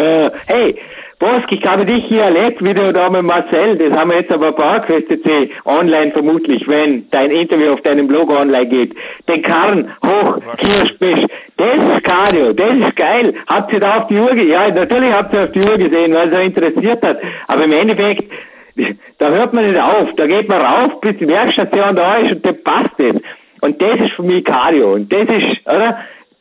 [0.47, 0.75] hey,
[1.19, 4.31] Bosk, ich habe dich hier erlebt, wie du da mit Marcel, das haben wir jetzt
[4.31, 8.93] aber PowerQuest.c online vermutlich, wenn dein Interview auf deinem Blog online geht.
[9.27, 11.25] Den Karren hoch, Kirschbisch,
[11.57, 13.33] das ist Cardio, das ist geil.
[13.47, 14.51] Habt ihr da auf die Uhr gesehen?
[14.51, 17.17] Ja, natürlich habt ihr auf die Uhr gesehen, weil es euch interessiert hat.
[17.47, 18.31] Aber im Endeffekt,
[19.17, 20.13] da hört man nicht auf.
[20.15, 23.15] Da geht man rauf, bis die Werkstation da ist und dann passt es.
[23.61, 24.93] Und das ist für mich Cardio.
[24.93, 25.97] Und das ist, oder?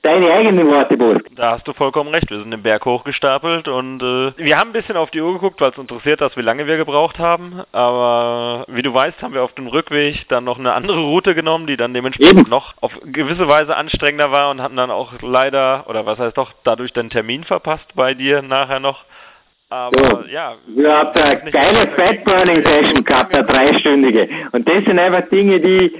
[0.06, 1.26] Deine eigenen Worte, Burg.
[1.34, 2.30] Da hast du vollkommen recht.
[2.30, 5.60] Wir sind den Berg hochgestapelt und äh, wir haben ein bisschen auf die Uhr geguckt,
[5.60, 7.62] weil es interessiert hat, wie lange wir gebraucht haben.
[7.72, 11.66] Aber wie du weißt, haben wir auf dem Rückweg dann noch eine andere Route genommen,
[11.66, 12.50] die dann dementsprechend Eben.
[12.50, 16.52] noch auf gewisse Weise anstrengender war und hatten dann auch leider, oder was heißt doch,
[16.62, 19.06] dadurch den Termin verpasst bei dir nachher noch.
[19.68, 20.54] Aber so, ja.
[20.68, 24.28] Wir haben eine geile Fat Burning Session gehabt, eine dreistündige.
[24.52, 25.92] Und das sind einfach Dinge, die,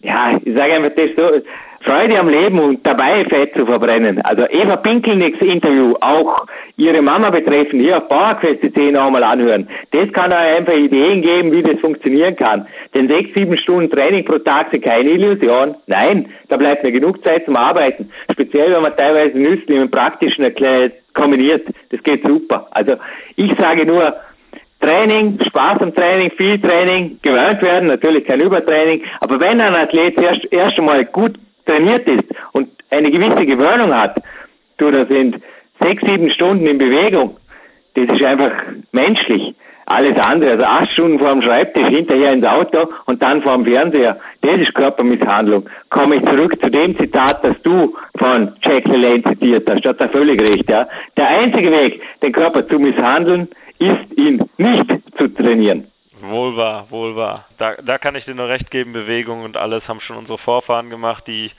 [0.00, 1.42] ja, ich sage einfach das so,
[1.82, 4.20] Freude am Leben und dabei Fett zu verbrennen.
[4.22, 6.46] Also Eva Pinkelnicks Interview, auch
[6.76, 9.68] ihre Mama betreffend, hier auf Bauerquest.de nochmal anhören.
[9.90, 12.68] Das kann euch einfach Ideen geben, wie das funktionieren kann.
[12.94, 15.74] Denn sechs, sieben Stunden Training pro Tag sind keine Illusion.
[15.88, 18.12] Nein, da bleibt mir genug Zeit zum Arbeiten.
[18.30, 21.66] Speziell, wenn man teilweise Nüsse im Praktischen erklärt, kombiniert.
[21.90, 22.68] Das geht super.
[22.70, 22.96] Also
[23.36, 24.14] ich sage nur,
[24.82, 30.18] Training, Spaß am Training, viel Training, gewöhnt werden, natürlich kein Übertraining, aber wenn ein Athlet
[30.18, 34.20] erst, erst einmal gut trainiert ist und eine gewisse Gewöhnung hat,
[34.78, 35.40] du, da sind
[35.80, 37.36] sechs, sieben Stunden in Bewegung,
[37.94, 38.52] das ist einfach
[38.90, 39.54] menschlich.
[39.86, 43.64] Alles andere, also acht Stunden vor dem Schreibtisch, hinterher ins Auto und dann vor dem
[43.64, 45.68] Fernseher, das ist Körpermisshandlung.
[45.90, 50.08] Komme ich zurück zu dem Zitat, das du von Jack LaLanne zitiert hast, hat er
[50.08, 50.88] völlig recht, ja.
[51.16, 54.86] Der einzige Weg, den Körper zu misshandeln, ist ihn nicht
[55.18, 55.88] zu trainieren.
[56.20, 57.46] Wohl wahr, wohl wahr.
[57.58, 60.88] Da, da kann ich dir nur recht geben, Bewegung und alles haben schon unsere Vorfahren
[60.88, 61.50] gemacht, die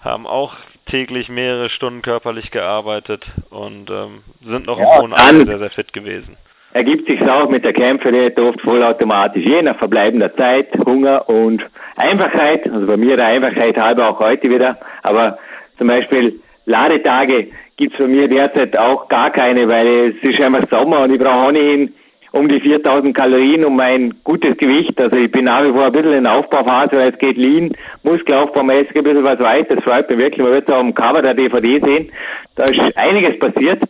[0.00, 0.54] haben auch
[0.86, 5.70] täglich mehrere Stunden körperlich gearbeitet und ähm, sind noch ja, im hohen Alter sehr, sehr
[5.70, 6.36] fit gewesen.
[6.72, 11.66] Ergibt sich auch mit der Kämpferdiät oft vollautomatisch, je nach verbleibender Zeit, Hunger und
[11.96, 15.38] Einfachheit, also bei mir der Einfachheit halber auch heute wieder, aber
[15.78, 21.00] zum Beispiel Ladetage gibt's bei mir derzeit auch gar keine, weil es ist einfach Sommer
[21.00, 21.92] und ich brauche ohnehin
[22.32, 25.00] um die 4000 Kalorien um mein gutes Gewicht.
[25.00, 28.62] Also ich bin nach wie vor ein bisschen in Aufbauphase, weil es geht lean, Muskelaufbau,
[28.62, 29.66] mäßig ein bisschen was weiß.
[29.68, 30.42] Das freut mich wirklich.
[30.44, 32.12] Man wird es auch am Cover der DVD sehen.
[32.54, 33.82] Da ist einiges passiert.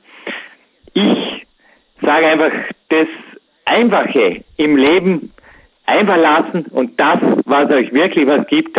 [0.94, 1.46] Ich
[2.02, 2.52] sage einfach,
[2.88, 3.06] das
[3.64, 5.32] Einfache im Leben
[5.86, 8.78] einfach lassen und das, was euch wirklich was gibt,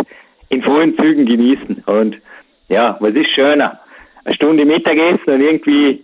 [0.50, 1.84] in vollen Zügen genießen.
[1.86, 2.18] Und
[2.70, 3.80] ja, was ist schöner?
[4.24, 6.04] Eine Stunde Mittagessen und irgendwie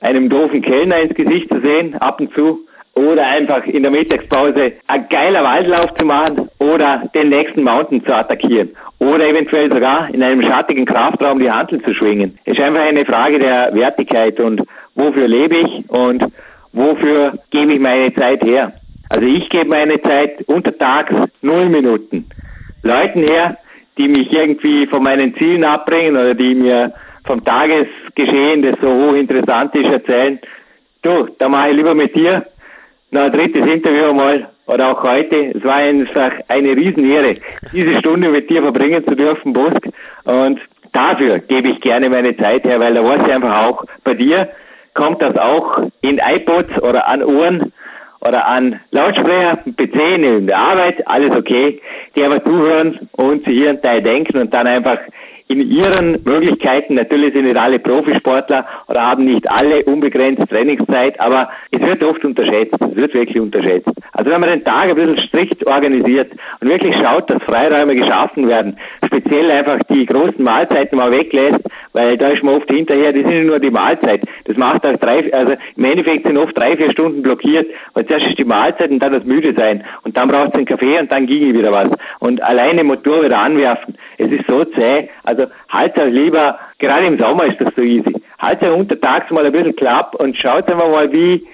[0.00, 2.64] einem doofen Kellner ins Gesicht zu sehen, ab und zu,
[2.94, 8.12] oder einfach in der Mittagspause ein geiler Waldlauf zu machen oder den nächsten Mountain zu
[8.14, 12.38] attackieren oder eventuell sogar in einem schattigen Kraftraum die Handel zu schwingen.
[12.44, 14.62] Ist einfach eine Frage der Wertigkeit und
[14.96, 16.24] wofür lebe ich und
[16.72, 18.72] wofür gebe ich meine Zeit her.
[19.10, 22.28] Also ich gebe meine Zeit untertags null Minuten.
[22.82, 23.56] Leuten her,
[23.96, 26.92] die mich irgendwie von meinen Zielen abbringen oder die mir
[27.24, 30.38] vom Tagesgeschehen, das so hochinteressant ist, erzählen.
[31.02, 32.46] Du, da mache ich lieber mit dir
[33.10, 35.52] noch ein drittes Interview einmal oder auch heute.
[35.54, 37.36] Es war einfach eine Riesenehre,
[37.72, 39.88] diese Stunde mit dir verbringen zu dürfen, Bosk.
[40.24, 40.60] Und
[40.92, 44.48] dafür gebe ich gerne meine Zeit her, weil da weiß ich einfach auch, bei dir
[44.98, 47.72] kommt das auch in iPods oder an Ohren
[48.20, 51.80] oder an Lautsprecher, PC, in der Arbeit, alles okay,
[52.16, 54.98] die einfach zuhören und zu ihren Teil denken und dann einfach
[55.48, 61.48] in ihren Möglichkeiten, natürlich sind nicht alle Profisportler oder haben nicht alle unbegrenzt Trainingszeit, aber
[61.70, 63.88] es wird oft unterschätzt, es wird wirklich unterschätzt.
[64.12, 68.46] Also wenn man den Tag ein bisschen strikt organisiert und wirklich schaut, dass Freiräume geschaffen
[68.46, 68.76] werden,
[69.06, 71.60] speziell einfach die großen Mahlzeiten mal weglässt,
[71.94, 74.20] weil da ist man oft hinterher, das ist nur die Mahlzeit.
[74.44, 78.26] Das macht auch drei, also im Endeffekt sind oft drei, vier Stunden blockiert, weil zuerst
[78.26, 81.10] ist die Mahlzeit und dann das Müde sein und dann braucht es einen Kaffee und
[81.10, 81.88] dann ginge wieder was.
[82.18, 87.18] Und alleine Motor wieder anwerfen, es ist so zäh, also halt euch lieber, gerade im
[87.18, 90.88] Sommer ist das so easy, halt euch untertags mal ein bisschen klapp und schaut einfach
[90.88, 91.46] mal, wie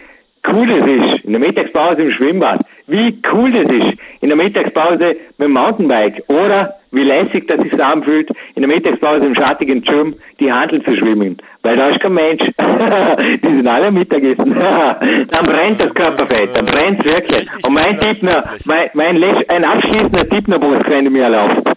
[0.50, 1.24] cool es ist.
[1.24, 2.60] In der Mittagspause im Schwimmbad.
[2.86, 7.82] wie cool das ist, in der Mittagspause mit dem Mountainbike oder wie lässig das sich
[7.82, 11.38] anfühlt, in der Mittagspause im schattigen Gym die Handel zu schwimmen.
[11.62, 12.42] Weil da ist kein Mensch.
[13.42, 14.54] die sind alle Mittagessen.
[15.30, 17.48] dann brennt das Körperfett, dann brennt es wirklich.
[17.62, 21.74] Und mein Tipp noch, mein, mein ein abschließender Tipp noch, wenn du mir erlaubst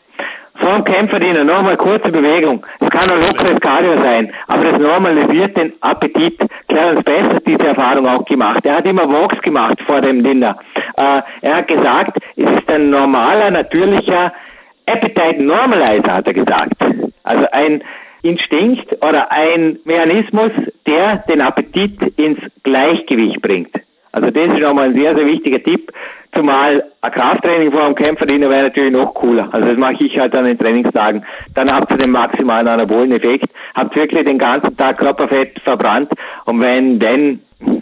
[0.59, 2.65] vor dem Kämpferdiener nochmal kurze Bewegung.
[2.79, 6.39] Es kann ein lockeres Cardio sein, aber das normalisiert den Appetit.
[6.67, 8.65] Clarence Bess hat diese Erfahrung auch gemacht.
[8.65, 10.57] Er hat immer Walks gemacht vor dem Dinner.
[10.95, 14.33] Äh, er hat gesagt, es ist ein normaler, natürlicher
[14.85, 16.73] Appetite Normalizer, hat er gesagt.
[17.23, 17.83] Also ein
[18.21, 20.51] Instinkt oder ein Mechanismus,
[20.85, 23.71] der den Appetit ins Gleichgewicht bringt.
[24.17, 25.91] Also das ist nochmal ein sehr, sehr wichtiger Tipp.
[26.33, 29.47] Zumal ein Krafttraining vor einem Kämpferdiener wäre natürlich noch cooler.
[29.51, 31.23] Also das mache ich halt an den Trainingstagen.
[31.53, 33.45] Dann habt ihr den maximalen anabolen Effekt,
[33.75, 36.09] habt wirklich den ganzen Tag Körperfett verbrannt
[36.45, 37.41] und wenn denn,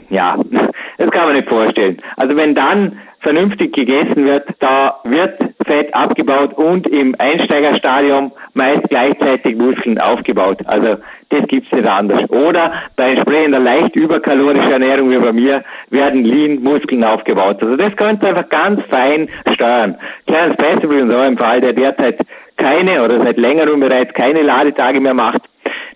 [0.09, 0.37] ja,
[0.97, 2.01] das kann man nicht vorstellen.
[2.17, 5.33] Also wenn dann vernünftig gegessen wird, da wird
[5.65, 10.59] Fett abgebaut und im Einsteigerstadium meist gleichzeitig Muskeln aufgebaut.
[10.65, 10.97] Also
[11.29, 12.29] das gibt's nicht anders.
[12.29, 17.63] Oder bei entsprechender leicht überkalorischer Ernährung wie bei mir werden Lean-Muskeln aufgebaut.
[17.63, 19.97] Also das könnt ihr einfach ganz fein steuern.
[20.27, 22.19] Kleines Beispiel in so einem Fall, der derzeit
[22.57, 25.41] keine oder seit längerem bereits keine Ladetage mehr macht.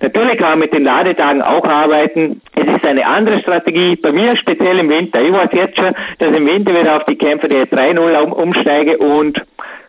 [0.02, 2.42] Natürlich kann man mit den Ladetagen auch arbeiten.
[2.56, 3.96] Es ist eine andere Strategie.
[3.98, 5.22] Bei mir speziell im Winter.
[5.22, 9.44] Ich weiß jetzt schon, dass im Winter wieder auf die Kämpfer der 3.0 umsteige und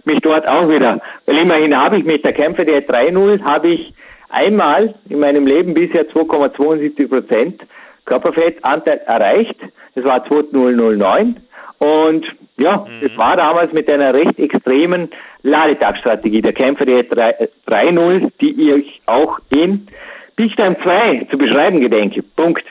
[0.04, 3.92] mich dort auch wieder, weil immerhin habe ich mit der Kämpfer der 3.0 habe ich
[4.30, 7.62] einmal in meinem Leben bisher 2,72 Prozent
[8.06, 9.56] Körperfettanteil erreicht.
[9.94, 11.36] Das war 2009
[11.80, 12.26] und
[12.58, 13.00] ja, mhm.
[13.00, 15.08] das war damals mit einer recht extremen
[15.42, 19.88] Ladetagstrategie der Kämpfer der 3.0, die ich auch in
[20.36, 22.22] Time 2 zu beschreiben gedenke.
[22.22, 22.64] Punkt.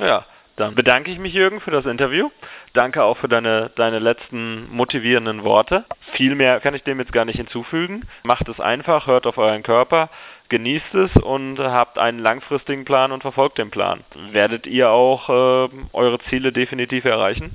[0.00, 0.24] Ja,
[0.56, 2.30] dann bedanke ich mich, Jürgen, für das Interview.
[2.72, 5.84] Danke auch für deine, deine letzten motivierenden Worte.
[6.12, 8.02] Viel mehr kann ich dem jetzt gar nicht hinzufügen.
[8.24, 10.10] Macht es einfach, hört auf euren Körper,
[10.48, 14.00] genießt es und habt einen langfristigen Plan und verfolgt den Plan.
[14.32, 17.52] Werdet ihr auch äh, eure Ziele definitiv erreichen.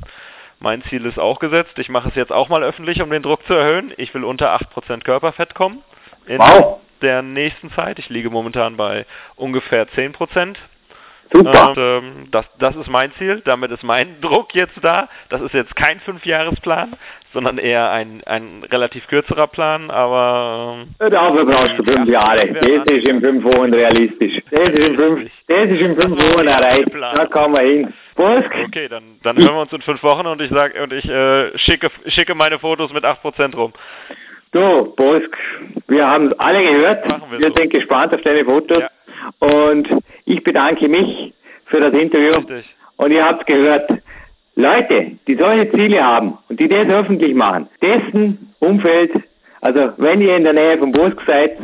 [0.62, 1.80] Mein Ziel ist auch gesetzt.
[1.80, 3.92] Ich mache es jetzt auch mal öffentlich, um den Druck zu erhöhen.
[3.98, 5.82] Ich will unter 8% Körperfett kommen
[6.28, 6.80] in wow.
[7.02, 7.98] der nächsten Zeit.
[7.98, 10.58] Ich liege momentan bei ungefähr 10%.
[11.34, 11.70] Super.
[11.70, 13.42] Und, ähm, das, das ist mein Ziel.
[13.46, 15.08] Damit ist mein Druck jetzt da.
[15.30, 16.94] Das ist jetzt kein Fünfjahresplan,
[17.34, 20.86] sondern eher ein, ein relativ kürzerer Plan, aber...
[21.00, 22.48] Ähm, Dafür brauchst du fünf Jahre.
[22.52, 24.42] Das ist in fünf Wochen realistisch.
[24.52, 26.90] Das ist in fünf, das ist in fünf Wochen erreicht.
[26.94, 27.94] Da kommen wir hin.
[28.18, 31.58] Okay, dann, dann hören wir uns in fünf Wochen und ich sag und ich äh,
[31.58, 33.74] schicke, schicke meine Fotos mit 8% rum.
[34.52, 35.38] Du, Bosk,
[35.88, 37.06] wir haben es alle gehört.
[37.06, 37.56] wir, wir so.
[37.56, 38.80] sind gespannt auf deine Fotos.
[38.80, 38.90] Ja.
[39.40, 39.90] Und
[40.26, 41.34] ich bedanke mich
[41.66, 42.36] für das Interview.
[42.36, 42.66] Richtig.
[42.98, 43.90] Und ihr habt gehört,
[44.56, 49.12] Leute, die solche Ziele haben und die das öffentlich machen, dessen Umfeld,
[49.62, 51.58] also wenn ihr in der Nähe von Bosk seid,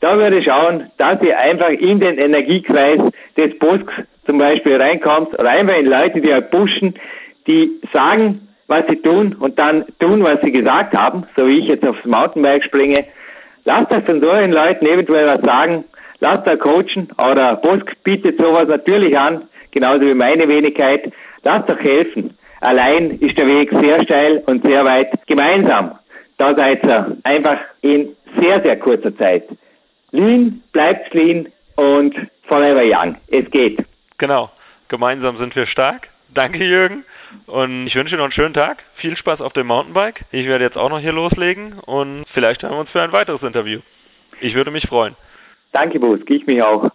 [0.00, 2.98] da würde ich schauen, dass ihr einfach in den Energiekreis
[3.36, 3.94] des Bosks
[4.26, 6.94] zum Beispiel reinkommt oder einfach in Leute, die euch pushen,
[7.46, 11.68] die sagen, was sie tun und dann tun, was sie gesagt haben, so wie ich
[11.68, 13.04] jetzt aufs Mountainbike springe.
[13.64, 15.84] Lasst euch von solchen Leuten eventuell was sagen,
[16.22, 21.12] lasst euch coachen oder Bosk bietet sowas natürlich an, genauso wie meine Wenigkeit.
[21.42, 22.36] Lasst euch helfen.
[22.60, 25.10] Allein ist der Weg sehr steil und sehr weit.
[25.26, 25.98] Gemeinsam,
[26.38, 29.44] da seid ihr einfach in sehr, sehr kurzer Zeit
[30.12, 33.16] Lean bleibt lean und forever young.
[33.28, 33.78] Es geht.
[34.18, 34.50] Genau.
[34.88, 36.08] Gemeinsam sind wir stark.
[36.34, 37.04] Danke, Jürgen.
[37.46, 38.82] Und ich wünsche dir noch einen schönen Tag.
[38.96, 40.26] Viel Spaß auf dem Mountainbike.
[40.30, 43.42] Ich werde jetzt auch noch hier loslegen und vielleicht hören wir uns für ein weiteres
[43.42, 43.80] Interview.
[44.40, 45.16] Ich würde mich freuen.
[45.72, 46.28] Danke, Busk.
[46.30, 46.88] Ich mich auch.